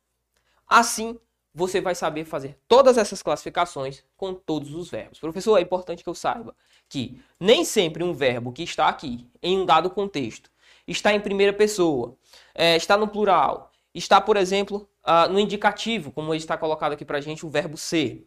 Assim, 0.66 1.18
você 1.52 1.80
vai 1.80 1.94
saber 1.94 2.24
fazer 2.24 2.58
todas 2.68 2.96
essas 2.96 3.22
classificações 3.22 4.04
com 4.16 4.34
todos 4.34 4.74
os 4.74 4.88
verbos. 4.90 5.18
Professor, 5.18 5.58
é 5.58 5.62
importante 5.62 6.02
que 6.02 6.08
eu 6.08 6.14
saiba 6.14 6.54
que 6.88 7.20
nem 7.38 7.64
sempre 7.64 8.02
um 8.04 8.12
verbo 8.12 8.52
que 8.52 8.62
está 8.62 8.88
aqui 8.88 9.28
em 9.42 9.58
um 9.58 9.66
dado 9.66 9.90
contexto 9.90 10.50
está 10.86 11.14
em 11.14 11.20
primeira 11.20 11.52
pessoa, 11.52 12.16
é, 12.54 12.76
está 12.76 12.96
no 12.96 13.08
plural, 13.08 13.70
está, 13.94 14.20
por 14.20 14.36
exemplo, 14.36 14.88
uh, 15.04 15.30
no 15.32 15.38
indicativo, 15.38 16.10
como 16.10 16.34
está 16.34 16.56
colocado 16.56 16.92
aqui 16.92 17.04
para 17.04 17.18
a 17.18 17.20
gente 17.20 17.44
o 17.46 17.50
verbo 17.50 17.76
ser. 17.76 18.26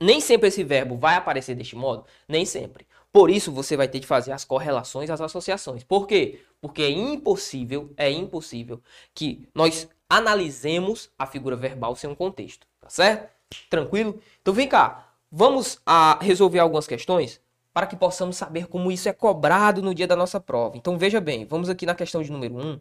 Nem 0.00 0.20
sempre 0.20 0.48
esse 0.48 0.62
verbo 0.62 0.96
vai 0.96 1.16
aparecer 1.16 1.56
deste 1.56 1.74
modo, 1.74 2.04
nem 2.28 2.44
sempre. 2.44 2.86
Por 3.12 3.30
isso 3.30 3.50
você 3.50 3.76
vai 3.76 3.88
ter 3.88 3.98
de 3.98 4.06
fazer 4.06 4.30
as 4.32 4.44
correlações, 4.44 5.10
as 5.10 5.20
associações. 5.20 5.82
Por 5.82 6.06
quê? 6.06 6.40
Porque 6.60 6.82
é 6.82 6.90
impossível, 6.90 7.92
é 7.96 8.10
impossível 8.10 8.80
que 9.12 9.48
nós 9.54 9.88
analisemos 10.08 11.10
a 11.18 11.26
figura 11.26 11.56
verbal 11.56 11.94
sem 11.94 12.08
um 12.08 12.14
contexto, 12.14 12.66
tá 12.80 12.88
certo? 12.88 13.28
Tranquilo? 13.68 14.20
Então 14.40 14.54
vem 14.54 14.68
cá, 14.68 15.12
vamos 15.30 15.80
a 15.84 16.18
resolver 16.20 16.58
algumas 16.58 16.86
questões 16.86 17.40
para 17.72 17.86
que 17.86 17.96
possamos 17.96 18.36
saber 18.36 18.66
como 18.66 18.90
isso 18.90 19.08
é 19.08 19.12
cobrado 19.12 19.82
no 19.82 19.94
dia 19.94 20.06
da 20.06 20.16
nossa 20.16 20.40
prova. 20.40 20.76
Então 20.76 20.98
veja 20.98 21.20
bem, 21.20 21.44
vamos 21.44 21.68
aqui 21.68 21.86
na 21.86 21.94
questão 21.94 22.22
de 22.22 22.32
número 22.32 22.56
1, 22.56 22.80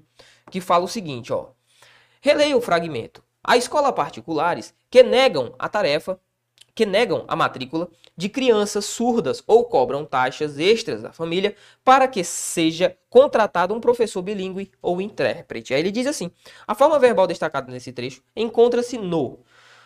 que 0.49 0.61
fala 0.61 0.85
o 0.85 0.87
seguinte, 0.87 1.31
ó. 1.31 1.49
Releia 2.21 2.57
o 2.57 2.61
fragmento. 2.61 3.23
Há 3.43 3.57
escolas 3.57 3.91
particulares 3.91 4.73
que 4.89 5.03
negam 5.03 5.53
a 5.59 5.69
tarefa 5.69 6.19
que 6.77 6.85
negam 6.85 7.25
a 7.27 7.35
matrícula 7.35 7.89
de 8.15 8.29
crianças 8.29 8.85
surdas 8.85 9.43
ou 9.47 9.65
cobram 9.65 10.05
taxas 10.05 10.59
extras 10.59 11.01
da 11.01 11.11
família 11.11 11.55
para 11.83 12.07
que 12.07 12.23
seja 12.23 12.95
contratado 13.09 13.73
um 13.73 13.81
professor 13.81 14.21
bilíngue 14.21 14.71
ou 14.79 15.01
intérprete. 15.01 15.73
Aí 15.73 15.79
ele 15.79 15.89
diz 15.89 16.05
assim: 16.05 16.31
a 16.67 16.75
forma 16.75 16.99
verbal 16.99 17.25
destacada 17.25 17.71
nesse 17.71 17.91
trecho 17.91 18.21
encontra-se 18.35 18.95
no. 18.95 19.39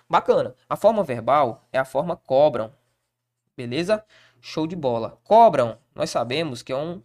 Bacana. 0.10 0.54
A 0.68 0.76
forma 0.76 1.02
verbal 1.02 1.66
é 1.72 1.80
a 1.80 1.86
forma 1.86 2.18
cobram. 2.18 2.74
Beleza? 3.56 4.04
Show 4.42 4.68
de 4.68 4.76
bola. 4.76 5.18
Cobram, 5.24 5.78
nós 5.96 6.10
sabemos 6.10 6.62
que 6.62 6.74
é 6.74 6.76
um. 6.76 7.02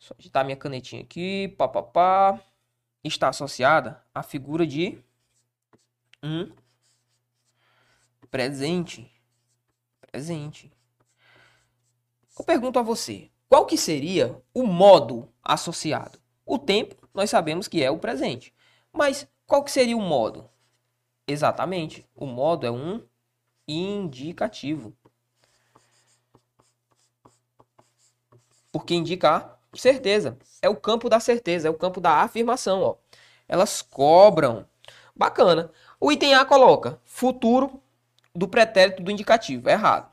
Só 0.00 0.14
digitar 0.18 0.44
minha 0.44 0.56
canetinha 0.56 1.02
aqui. 1.02 1.54
Pá, 1.56 1.68
pá, 1.68 1.82
pá. 1.82 2.40
Está 3.04 3.28
associada 3.28 4.02
à 4.12 4.22
figura 4.24 4.66
de 4.66 4.98
um 6.20 6.50
Presente. 8.34 9.08
Presente. 10.10 10.72
Eu 12.36 12.44
pergunto 12.44 12.80
a 12.80 12.82
você, 12.82 13.30
qual 13.48 13.64
que 13.64 13.78
seria 13.78 14.42
o 14.52 14.66
modo 14.66 15.32
associado? 15.40 16.18
O 16.44 16.58
tempo, 16.58 16.96
nós 17.14 17.30
sabemos 17.30 17.68
que 17.68 17.80
é 17.80 17.92
o 17.92 17.98
presente. 18.00 18.52
Mas 18.92 19.28
qual 19.46 19.62
que 19.62 19.70
seria 19.70 19.96
o 19.96 20.00
modo? 20.00 20.50
Exatamente, 21.28 22.04
o 22.12 22.26
modo 22.26 22.66
é 22.66 22.72
um 22.72 23.06
indicativo. 23.68 24.96
Porque 28.72 28.96
indicar 28.96 29.60
certeza. 29.76 30.36
É 30.60 30.68
o 30.68 30.74
campo 30.74 31.08
da 31.08 31.20
certeza, 31.20 31.68
é 31.68 31.70
o 31.70 31.78
campo 31.78 32.00
da 32.00 32.22
afirmação, 32.22 32.82
ó. 32.82 32.96
Elas 33.46 33.80
cobram. 33.80 34.68
Bacana. 35.14 35.70
O 36.00 36.10
item 36.10 36.34
A 36.34 36.44
coloca 36.44 37.00
futuro 37.04 37.80
do 38.34 38.48
pretérito 38.48 39.02
do 39.02 39.10
indicativo. 39.10 39.68
Errado. 39.68 40.12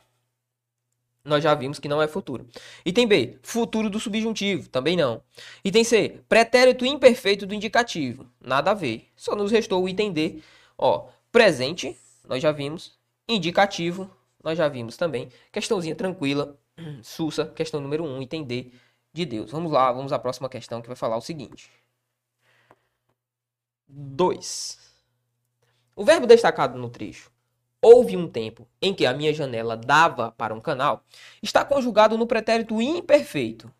Nós 1.23 1.43
já 1.43 1.53
vimos 1.53 1.77
que 1.79 1.87
não 1.87 2.01
é 2.01 2.07
futuro. 2.07 2.47
Item 2.83 3.07
B, 3.07 3.37
futuro 3.43 3.89
do 3.89 3.99
subjuntivo. 3.99 4.69
Também 4.69 4.95
não. 4.97 5.21
Item 5.63 5.83
C, 5.83 6.21
pretérito 6.27 6.85
imperfeito 6.85 7.45
do 7.45 7.53
indicativo. 7.53 8.25
Nada 8.39 8.71
a 8.71 8.73
ver. 8.73 9.07
Só 9.15 9.35
nos 9.35 9.51
restou 9.51 9.83
o 9.83 9.89
item 9.89 10.11
D. 10.11 10.41
Ó, 10.77 11.09
presente, 11.31 11.95
nós 12.27 12.41
já 12.41 12.51
vimos. 12.51 12.97
Indicativo, 13.27 14.09
nós 14.43 14.57
já 14.57 14.67
vimos 14.67 14.97
também. 14.97 15.29
Questãozinha 15.51 15.95
tranquila. 15.95 16.57
Sussa, 17.03 17.45
questão 17.45 17.79
número 17.79 18.03
1, 18.03 18.15
um, 18.17 18.21
item 18.21 18.43
D 18.43 18.71
de 19.13 19.25
Deus. 19.25 19.51
Vamos 19.51 19.71
lá, 19.71 19.91
vamos 19.91 20.11
à 20.11 20.17
próxima 20.17 20.49
questão 20.49 20.81
que 20.81 20.87
vai 20.87 20.95
falar 20.95 21.17
o 21.17 21.21
seguinte. 21.21 21.69
2. 23.87 24.79
O 25.95 26.03
verbo 26.03 26.25
destacado 26.25 26.79
no 26.79 26.89
trecho 26.89 27.31
houve 27.81 28.15
um 28.15 28.27
tempo 28.27 28.67
em 28.81 28.93
que 28.93 29.05
a 29.05 29.13
minha 29.13 29.33
janela 29.33 29.75
dava 29.75 30.31
para 30.31 30.53
um 30.53 30.61
canal, 30.61 31.03
está 31.41 31.65
conjugado 31.65 32.17
no 32.17 32.27
pretérito 32.27 32.81
imperfeito. 32.81 33.71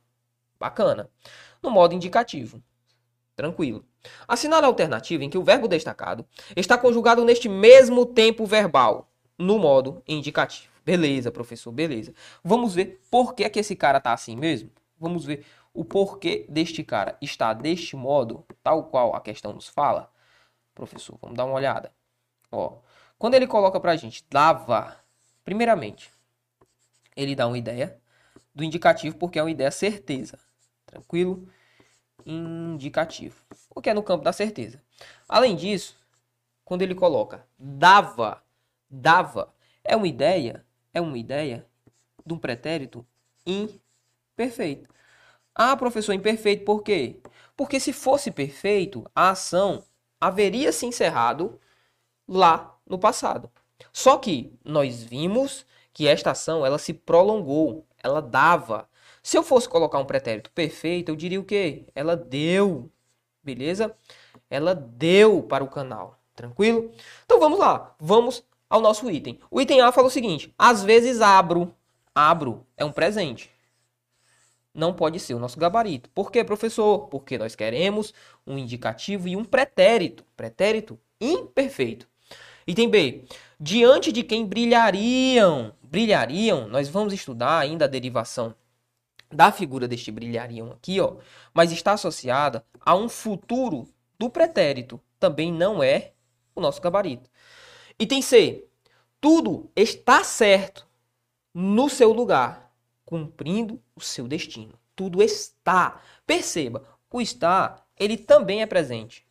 Bacana. 0.59 1.09
No 1.61 1.69
modo 1.69 1.93
indicativo. 1.93 2.61
Tranquilo. 3.35 3.85
Assinale 4.27 4.65
a 4.65 4.67
alternativa 4.67 5.23
em 5.23 5.29
que 5.29 5.37
o 5.37 5.43
verbo 5.43 5.67
destacado 5.67 6.25
está 6.55 6.77
conjugado 6.77 7.23
neste 7.23 7.47
mesmo 7.47 8.05
tempo 8.05 8.45
verbal, 8.45 9.11
no 9.37 9.59
modo 9.59 10.01
indicativo. 10.07 10.71
Beleza, 10.83 11.31
professor, 11.31 11.71
beleza. 11.71 12.13
Vamos 12.43 12.73
ver 12.73 13.01
por 13.11 13.35
que, 13.35 13.43
é 13.43 13.49
que 13.49 13.59
esse 13.59 13.75
cara 13.75 13.99
tá 13.99 14.13
assim 14.13 14.35
mesmo? 14.35 14.71
Vamos 14.99 15.25
ver 15.25 15.45
o 15.73 15.85
porquê 15.85 16.45
deste 16.49 16.83
cara 16.83 17.17
está 17.21 17.53
deste 17.53 17.95
modo, 17.95 18.45
tal 18.63 18.85
qual 18.85 19.15
a 19.15 19.21
questão 19.21 19.53
nos 19.53 19.67
fala. 19.67 20.11
Professor, 20.73 21.17
vamos 21.21 21.37
dar 21.37 21.45
uma 21.45 21.55
olhada. 21.55 21.91
Ó, 22.51 22.79
quando 23.21 23.35
ele 23.35 23.45
coloca 23.45 23.79
pra 23.79 23.95
gente 23.95 24.25
dava, 24.31 24.97
primeiramente, 25.45 26.11
ele 27.15 27.35
dá 27.35 27.45
uma 27.45 27.55
ideia 27.55 28.01
do 28.51 28.63
indicativo 28.63 29.15
porque 29.15 29.37
é 29.37 29.43
uma 29.43 29.51
ideia 29.51 29.69
certeza. 29.69 30.39
Tranquilo? 30.87 31.47
Indicativo. 32.25 33.35
O 33.75 33.79
que 33.79 33.91
é 33.91 33.93
no 33.93 34.01
campo 34.01 34.23
da 34.23 34.33
certeza. 34.33 34.81
Além 35.29 35.55
disso, 35.55 35.95
quando 36.65 36.81
ele 36.81 36.95
coloca 36.95 37.45
dava, 37.59 38.43
dava, 38.89 39.53
é 39.83 39.95
uma 39.95 40.07
ideia, 40.07 40.65
é 40.91 40.99
uma 40.99 41.15
ideia 41.15 41.63
de 42.25 42.33
um 42.33 42.39
pretérito 42.39 43.05
imperfeito. 43.45 44.89
Ah, 45.53 45.77
professor, 45.77 46.13
imperfeito 46.13 46.65
por 46.65 46.81
quê? 46.81 47.21
Porque 47.55 47.79
se 47.79 47.93
fosse 47.93 48.31
perfeito, 48.31 49.05
a 49.13 49.29
ação 49.29 49.83
haveria 50.19 50.71
se 50.71 50.87
encerrado 50.87 51.61
lá 52.27 52.80
no 52.91 52.99
passado. 52.99 53.49
Só 53.91 54.17
que 54.17 54.53
nós 54.63 55.01
vimos 55.01 55.65
que 55.93 56.07
esta 56.07 56.31
ação 56.31 56.65
ela 56.65 56.77
se 56.77 56.93
prolongou, 56.93 57.85
ela 58.03 58.21
dava. 58.21 58.87
Se 59.23 59.37
eu 59.37 59.43
fosse 59.43 59.67
colocar 59.67 59.99
um 59.99 60.05
pretérito 60.05 60.51
perfeito, 60.51 61.09
eu 61.09 61.15
diria 61.15 61.39
o 61.39 61.43
quê? 61.43 61.85
Ela 61.95 62.15
deu, 62.15 62.91
beleza? 63.43 63.95
Ela 64.49 64.75
deu 64.75 65.43
para 65.43 65.63
o 65.63 65.69
canal, 65.69 66.19
tranquilo? 66.35 66.91
Então 67.25 67.39
vamos 67.39 67.59
lá, 67.59 67.95
vamos 67.99 68.43
ao 68.69 68.81
nosso 68.81 69.09
item. 69.09 69.39
O 69.49 69.59
item 69.59 69.81
A 69.81 69.91
fala 69.91 70.07
o 70.07 70.11
seguinte: 70.11 70.53
às 70.57 70.83
vezes 70.83 71.21
abro, 71.21 71.73
abro 72.13 72.65
é 72.77 72.85
um 72.85 72.91
presente 72.91 73.49
não 74.73 74.93
pode 74.93 75.19
ser 75.19 75.33
o 75.33 75.39
nosso 75.39 75.59
gabarito. 75.59 76.09
Por 76.11 76.31
quê, 76.31 76.43
professor? 76.43 77.07
Porque 77.07 77.37
nós 77.37 77.55
queremos 77.55 78.13
um 78.45 78.57
indicativo 78.57 79.27
e 79.27 79.35
um 79.35 79.43
pretérito. 79.43 80.23
Pretérito 80.35 80.99
imperfeito. 81.19 82.07
Item 82.67 82.89
B. 82.89 83.25
Diante 83.59 84.11
de 84.11 84.23
quem 84.23 84.45
brilhariam, 84.45 85.73
brilhariam, 85.81 86.67
nós 86.67 86.87
vamos 86.89 87.13
estudar 87.13 87.59
ainda 87.59 87.85
a 87.85 87.87
derivação 87.87 88.55
da 89.29 89.51
figura 89.51 89.87
deste 89.87 90.11
brilhariam 90.11 90.71
aqui, 90.71 90.99
ó, 90.99 91.15
mas 91.53 91.71
está 91.71 91.93
associada 91.93 92.65
a 92.79 92.95
um 92.95 93.07
futuro 93.07 93.87
do 94.19 94.29
pretérito. 94.29 94.99
Também 95.19 95.51
não 95.51 95.81
é 95.81 96.11
o 96.55 96.61
nosso 96.61 96.81
gabarito. 96.81 97.29
Item 97.99 98.21
C. 98.21 98.65
Tudo 99.19 99.69
está 99.75 100.23
certo 100.23 100.87
no 101.53 101.89
seu 101.89 102.11
lugar 102.11 102.71
cumprindo 103.05 103.81
o 103.95 104.01
seu 104.01 104.27
destino. 104.27 104.73
Tudo 104.95 105.21
está. 105.21 106.01
Perceba, 106.25 106.83
o 107.11 107.21
está, 107.21 107.83
ele 107.99 108.17
também 108.17 108.61
é 108.61 108.65
presente. 108.65 109.25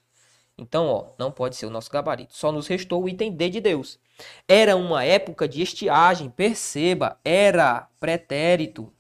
Então, 0.61 0.87
ó, 0.87 1.07
não 1.19 1.33
pode 1.33 1.57
ser 1.57 1.67
o 1.67 1.71
nosso 1.71 1.91
gabarito. 1.91 2.37
Só 2.37 2.53
nos 2.53 2.67
restou 2.67 3.03
o 3.03 3.09
item 3.09 3.33
D 3.33 3.49
de 3.49 3.61
Deus. 3.61 3.99
Era 4.47 4.77
uma 4.77 5.03
época 5.03 5.49
de 5.49 5.63
estiagem, 5.63 6.29
perceba, 6.29 7.19
era 7.25 7.89
pretérito. 7.99 8.93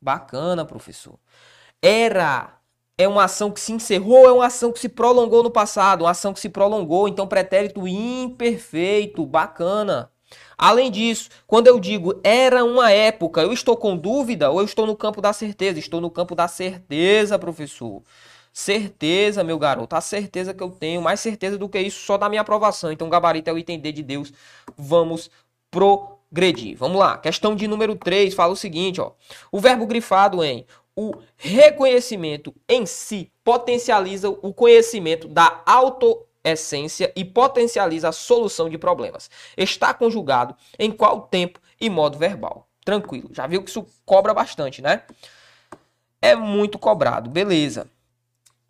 Bacana, 0.00 0.64
professor. 0.64 1.18
Era 1.80 2.52
é 2.98 3.06
uma 3.06 3.24
ação 3.24 3.50
que 3.50 3.60
se 3.60 3.72
encerrou, 3.72 4.26
é 4.26 4.32
uma 4.32 4.46
ação 4.46 4.72
que 4.72 4.78
se 4.78 4.88
prolongou 4.88 5.42
no 5.42 5.50
passado, 5.50 6.02
uma 6.02 6.10
ação 6.10 6.32
que 6.32 6.40
se 6.40 6.48
prolongou, 6.48 7.08
então 7.08 7.26
pretérito 7.26 7.86
imperfeito, 7.86 9.26
bacana. 9.26 10.10
Além 10.56 10.90
disso, 10.90 11.28
quando 11.46 11.66
eu 11.66 11.78
digo 11.78 12.18
era 12.24 12.64
uma 12.64 12.90
época, 12.90 13.42
eu 13.42 13.52
estou 13.52 13.76
com 13.76 13.96
dúvida 13.96 14.50
ou 14.50 14.60
eu 14.60 14.64
estou 14.64 14.86
no 14.86 14.96
campo 14.96 15.20
da 15.20 15.32
certeza? 15.32 15.78
Estou 15.78 16.00
no 16.00 16.10
campo 16.10 16.34
da 16.34 16.48
certeza, 16.48 17.38
professor. 17.38 18.02
Certeza, 18.58 19.44
meu 19.44 19.58
garoto, 19.58 19.94
a 19.94 20.00
certeza 20.00 20.54
que 20.54 20.62
eu 20.62 20.70
tenho, 20.70 21.02
mais 21.02 21.20
certeza 21.20 21.58
do 21.58 21.68
que 21.68 21.78
isso, 21.78 22.00
só 22.00 22.16
da 22.16 22.26
minha 22.26 22.40
aprovação. 22.40 22.90
Então, 22.90 23.06
gabarito 23.10 23.50
é 23.50 23.52
o 23.52 23.58
item 23.58 23.78
D 23.78 23.92
de 23.92 24.02
Deus. 24.02 24.32
Vamos 24.78 25.30
progredir. 25.70 26.74
Vamos 26.74 26.98
lá. 26.98 27.18
Questão 27.18 27.54
de 27.54 27.68
número 27.68 27.94
3 27.94 28.32
fala 28.32 28.54
o 28.54 28.56
seguinte, 28.56 28.98
ó. 28.98 29.12
O 29.52 29.60
verbo 29.60 29.84
grifado 29.84 30.42
em 30.42 30.64
o 30.96 31.12
reconhecimento 31.36 32.54
em 32.66 32.86
si 32.86 33.30
potencializa 33.44 34.30
o 34.30 34.54
conhecimento 34.54 35.28
da 35.28 35.60
auto 35.66 36.24
essência 36.42 37.12
e 37.14 37.26
potencializa 37.26 38.08
a 38.08 38.12
solução 38.12 38.70
de 38.70 38.78
problemas. 38.78 39.30
Está 39.54 39.92
conjugado 39.92 40.56
em 40.78 40.90
qual 40.90 41.20
tempo 41.20 41.60
e 41.78 41.90
modo 41.90 42.16
verbal. 42.16 42.66
Tranquilo. 42.82 43.28
Já 43.34 43.46
viu 43.46 43.62
que 43.62 43.68
isso 43.68 43.86
cobra 44.06 44.32
bastante, 44.32 44.80
né? 44.80 45.02
É 46.22 46.34
muito 46.34 46.78
cobrado, 46.78 47.28
beleza. 47.28 47.94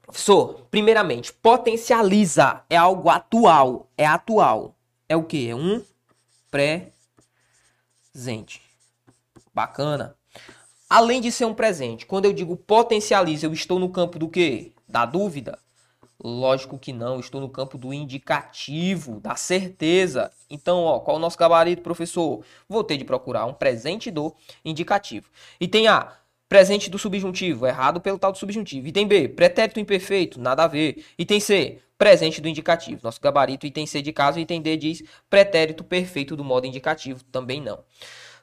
Professor, 0.06 0.66
primeiramente, 0.70 1.32
potencializa 1.32 2.62
é 2.70 2.76
algo 2.76 3.10
atual, 3.10 3.90
é 3.98 4.06
atual. 4.06 4.76
É 5.08 5.16
o 5.16 5.24
que? 5.24 5.48
É 5.48 5.54
um 5.54 5.82
presente. 6.50 6.92
Bacana. 9.52 10.16
Além 10.88 11.20
de 11.20 11.32
ser 11.32 11.44
um 11.44 11.54
presente, 11.54 12.06
quando 12.06 12.26
eu 12.26 12.32
digo 12.32 12.56
potencializa, 12.56 13.46
eu 13.46 13.52
estou 13.52 13.78
no 13.78 13.88
campo 13.88 14.18
do 14.18 14.28
que? 14.28 14.72
Da 14.88 15.04
dúvida, 15.04 15.58
Lógico 16.22 16.78
que 16.78 16.94
não, 16.94 17.20
estou 17.20 17.40
no 17.40 17.48
campo 17.48 17.76
do 17.76 17.92
indicativo, 17.92 19.20
da 19.20 19.36
certeza. 19.36 20.32
Então, 20.48 20.82
ó, 20.82 20.98
qual 20.98 21.16
é 21.16 21.18
o 21.18 21.20
nosso 21.20 21.36
gabarito, 21.36 21.82
professor? 21.82 22.42
Vou 22.68 22.82
ter 22.82 22.96
de 22.96 23.04
procurar 23.04 23.44
um 23.44 23.52
presente 23.52 24.10
do 24.10 24.34
indicativo. 24.64 25.28
E 25.60 25.68
tem 25.68 25.88
A, 25.88 26.16
presente 26.48 26.88
do 26.88 26.98
subjuntivo, 26.98 27.66
errado 27.66 28.00
pelo 28.00 28.18
tal 28.18 28.32
do 28.32 28.38
subjuntivo. 28.38 28.86
Item 28.86 29.06
B, 29.06 29.28
pretérito 29.28 29.80
imperfeito, 29.80 30.40
nada 30.40 30.64
a 30.64 30.66
ver. 30.66 31.04
Item 31.18 31.40
C, 31.40 31.78
presente 31.98 32.40
do 32.40 32.48
indicativo. 32.48 33.00
Nosso 33.02 33.20
gabarito, 33.20 33.66
item 33.66 33.86
C 33.86 34.00
de 34.02 34.12
caso, 34.12 34.38
item 34.38 34.62
D 34.62 34.76
diz 34.76 35.02
pretérito 35.28 35.82
perfeito 35.82 36.36
do 36.36 36.44
modo 36.44 36.66
indicativo, 36.66 37.24
também 37.24 37.60
não. 37.60 37.84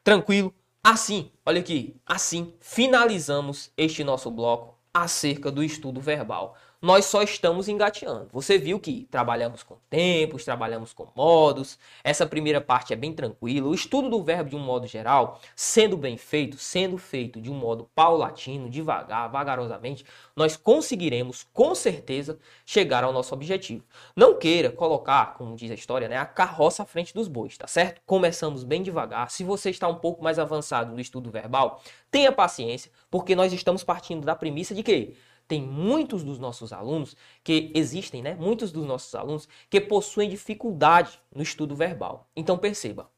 Tranquilo? 0.03 0.53
Assim, 0.83 1.31
olha 1.45 1.61
aqui, 1.61 1.95
assim 2.05 2.53
finalizamos 2.59 3.71
este 3.77 4.03
nosso 4.03 4.29
bloco 4.29 4.77
acerca 4.93 5.49
do 5.49 5.63
estudo 5.63 6.01
verbal 6.01 6.57
nós 6.83 7.05
só 7.05 7.23
estamos 7.23 7.69
engateando. 7.69 8.27
Você 8.33 8.57
viu 8.57 8.77
que 8.77 9.07
trabalhamos 9.09 9.63
com 9.63 9.77
tempos, 9.89 10.43
trabalhamos 10.43 10.91
com 10.91 11.07
modos. 11.15 11.79
Essa 12.03 12.25
primeira 12.25 12.59
parte 12.59 12.91
é 12.91 12.95
bem 12.97 13.13
tranquila. 13.13 13.69
O 13.69 13.73
estudo 13.73 14.09
do 14.09 14.21
verbo 14.21 14.49
de 14.49 14.57
um 14.57 14.59
modo 14.59 14.85
geral, 14.85 15.39
sendo 15.55 15.95
bem 15.95 16.17
feito, 16.17 16.57
sendo 16.57 16.97
feito 16.97 17.39
de 17.39 17.49
um 17.49 17.53
modo 17.53 17.89
paulatino, 17.95 18.69
devagar, 18.69 19.31
vagarosamente, 19.31 20.03
nós 20.35 20.57
conseguiremos 20.57 21.47
com 21.53 21.73
certeza 21.73 22.37
chegar 22.65 23.05
ao 23.05 23.13
nosso 23.13 23.33
objetivo. 23.33 23.85
Não 24.13 24.37
queira 24.37 24.69
colocar, 24.69 25.35
como 25.35 25.55
diz 25.55 25.71
a 25.71 25.75
história, 25.75 26.09
né, 26.09 26.17
a 26.17 26.25
carroça 26.25 26.83
à 26.83 26.85
frente 26.85 27.13
dos 27.13 27.29
bois, 27.29 27.57
tá 27.57 27.65
certo? 27.65 28.01
Começamos 28.05 28.65
bem 28.65 28.83
devagar. 28.83 29.31
Se 29.31 29.45
você 29.45 29.69
está 29.69 29.87
um 29.87 29.95
pouco 29.95 30.21
mais 30.21 30.37
avançado 30.37 30.91
no 30.91 30.99
estudo 30.99 31.31
verbal, 31.31 31.81
tenha 32.11 32.31
paciência, 32.33 32.91
porque 33.09 33.37
nós 33.37 33.53
estamos 33.53 33.85
partindo 33.85 34.25
da 34.25 34.35
premissa 34.35 34.75
de 34.75 34.83
que 34.83 35.15
tem 35.47 35.61
muitos 35.61 36.23
dos 36.23 36.39
nossos 36.39 36.71
alunos 36.73 37.15
que 37.43 37.71
existem, 37.75 38.21
né? 38.21 38.35
Muitos 38.35 38.71
dos 38.71 38.85
nossos 38.85 39.13
alunos 39.15 39.47
que 39.69 39.79
possuem 39.81 40.29
dificuldade 40.29 41.19
no 41.33 41.43
estudo 41.43 41.75
verbal. 41.75 42.29
Então 42.35 42.57
perceba, 42.57 43.09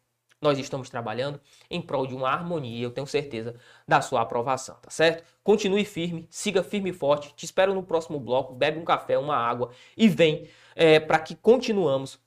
nós 0.41 0.59
estamos 0.59 0.89
trabalhando 0.89 1.39
em 1.69 1.81
prol 1.81 2.05
de 2.05 2.13
uma 2.13 2.29
harmonia, 2.29 2.83
eu 2.83 2.91
tenho 2.91 3.07
certeza 3.07 3.55
da 3.87 4.01
sua 4.01 4.21
aprovação, 4.21 4.75
tá 4.81 4.89
certo? 4.89 5.23
Continue 5.43 5.85
firme, 5.85 6.27
siga 6.29 6.61
firme 6.63 6.91
e 6.91 6.93
forte. 6.93 7.33
Te 7.35 7.45
espero 7.45 7.73
no 7.73 7.83
próximo 7.83 8.19
bloco. 8.19 8.53
Bebe 8.53 8.79
um 8.79 8.85
café, 8.85 9.17
uma 9.17 9.35
água 9.35 9.71
e 9.97 10.07
vem 10.07 10.47
é, 10.75 10.99
para 10.99 11.19
que 11.19 11.35
continuamos 11.35 12.19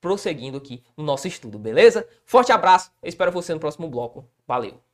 prosseguindo 0.00 0.58
aqui 0.58 0.84
no 0.96 1.02
nosso 1.02 1.26
estudo, 1.26 1.58
beleza? 1.58 2.06
Forte 2.24 2.52
abraço, 2.52 2.92
eu 3.02 3.08
espero 3.08 3.32
você 3.32 3.54
no 3.54 3.60
próximo 3.60 3.88
bloco. 3.88 4.28
Valeu! 4.46 4.93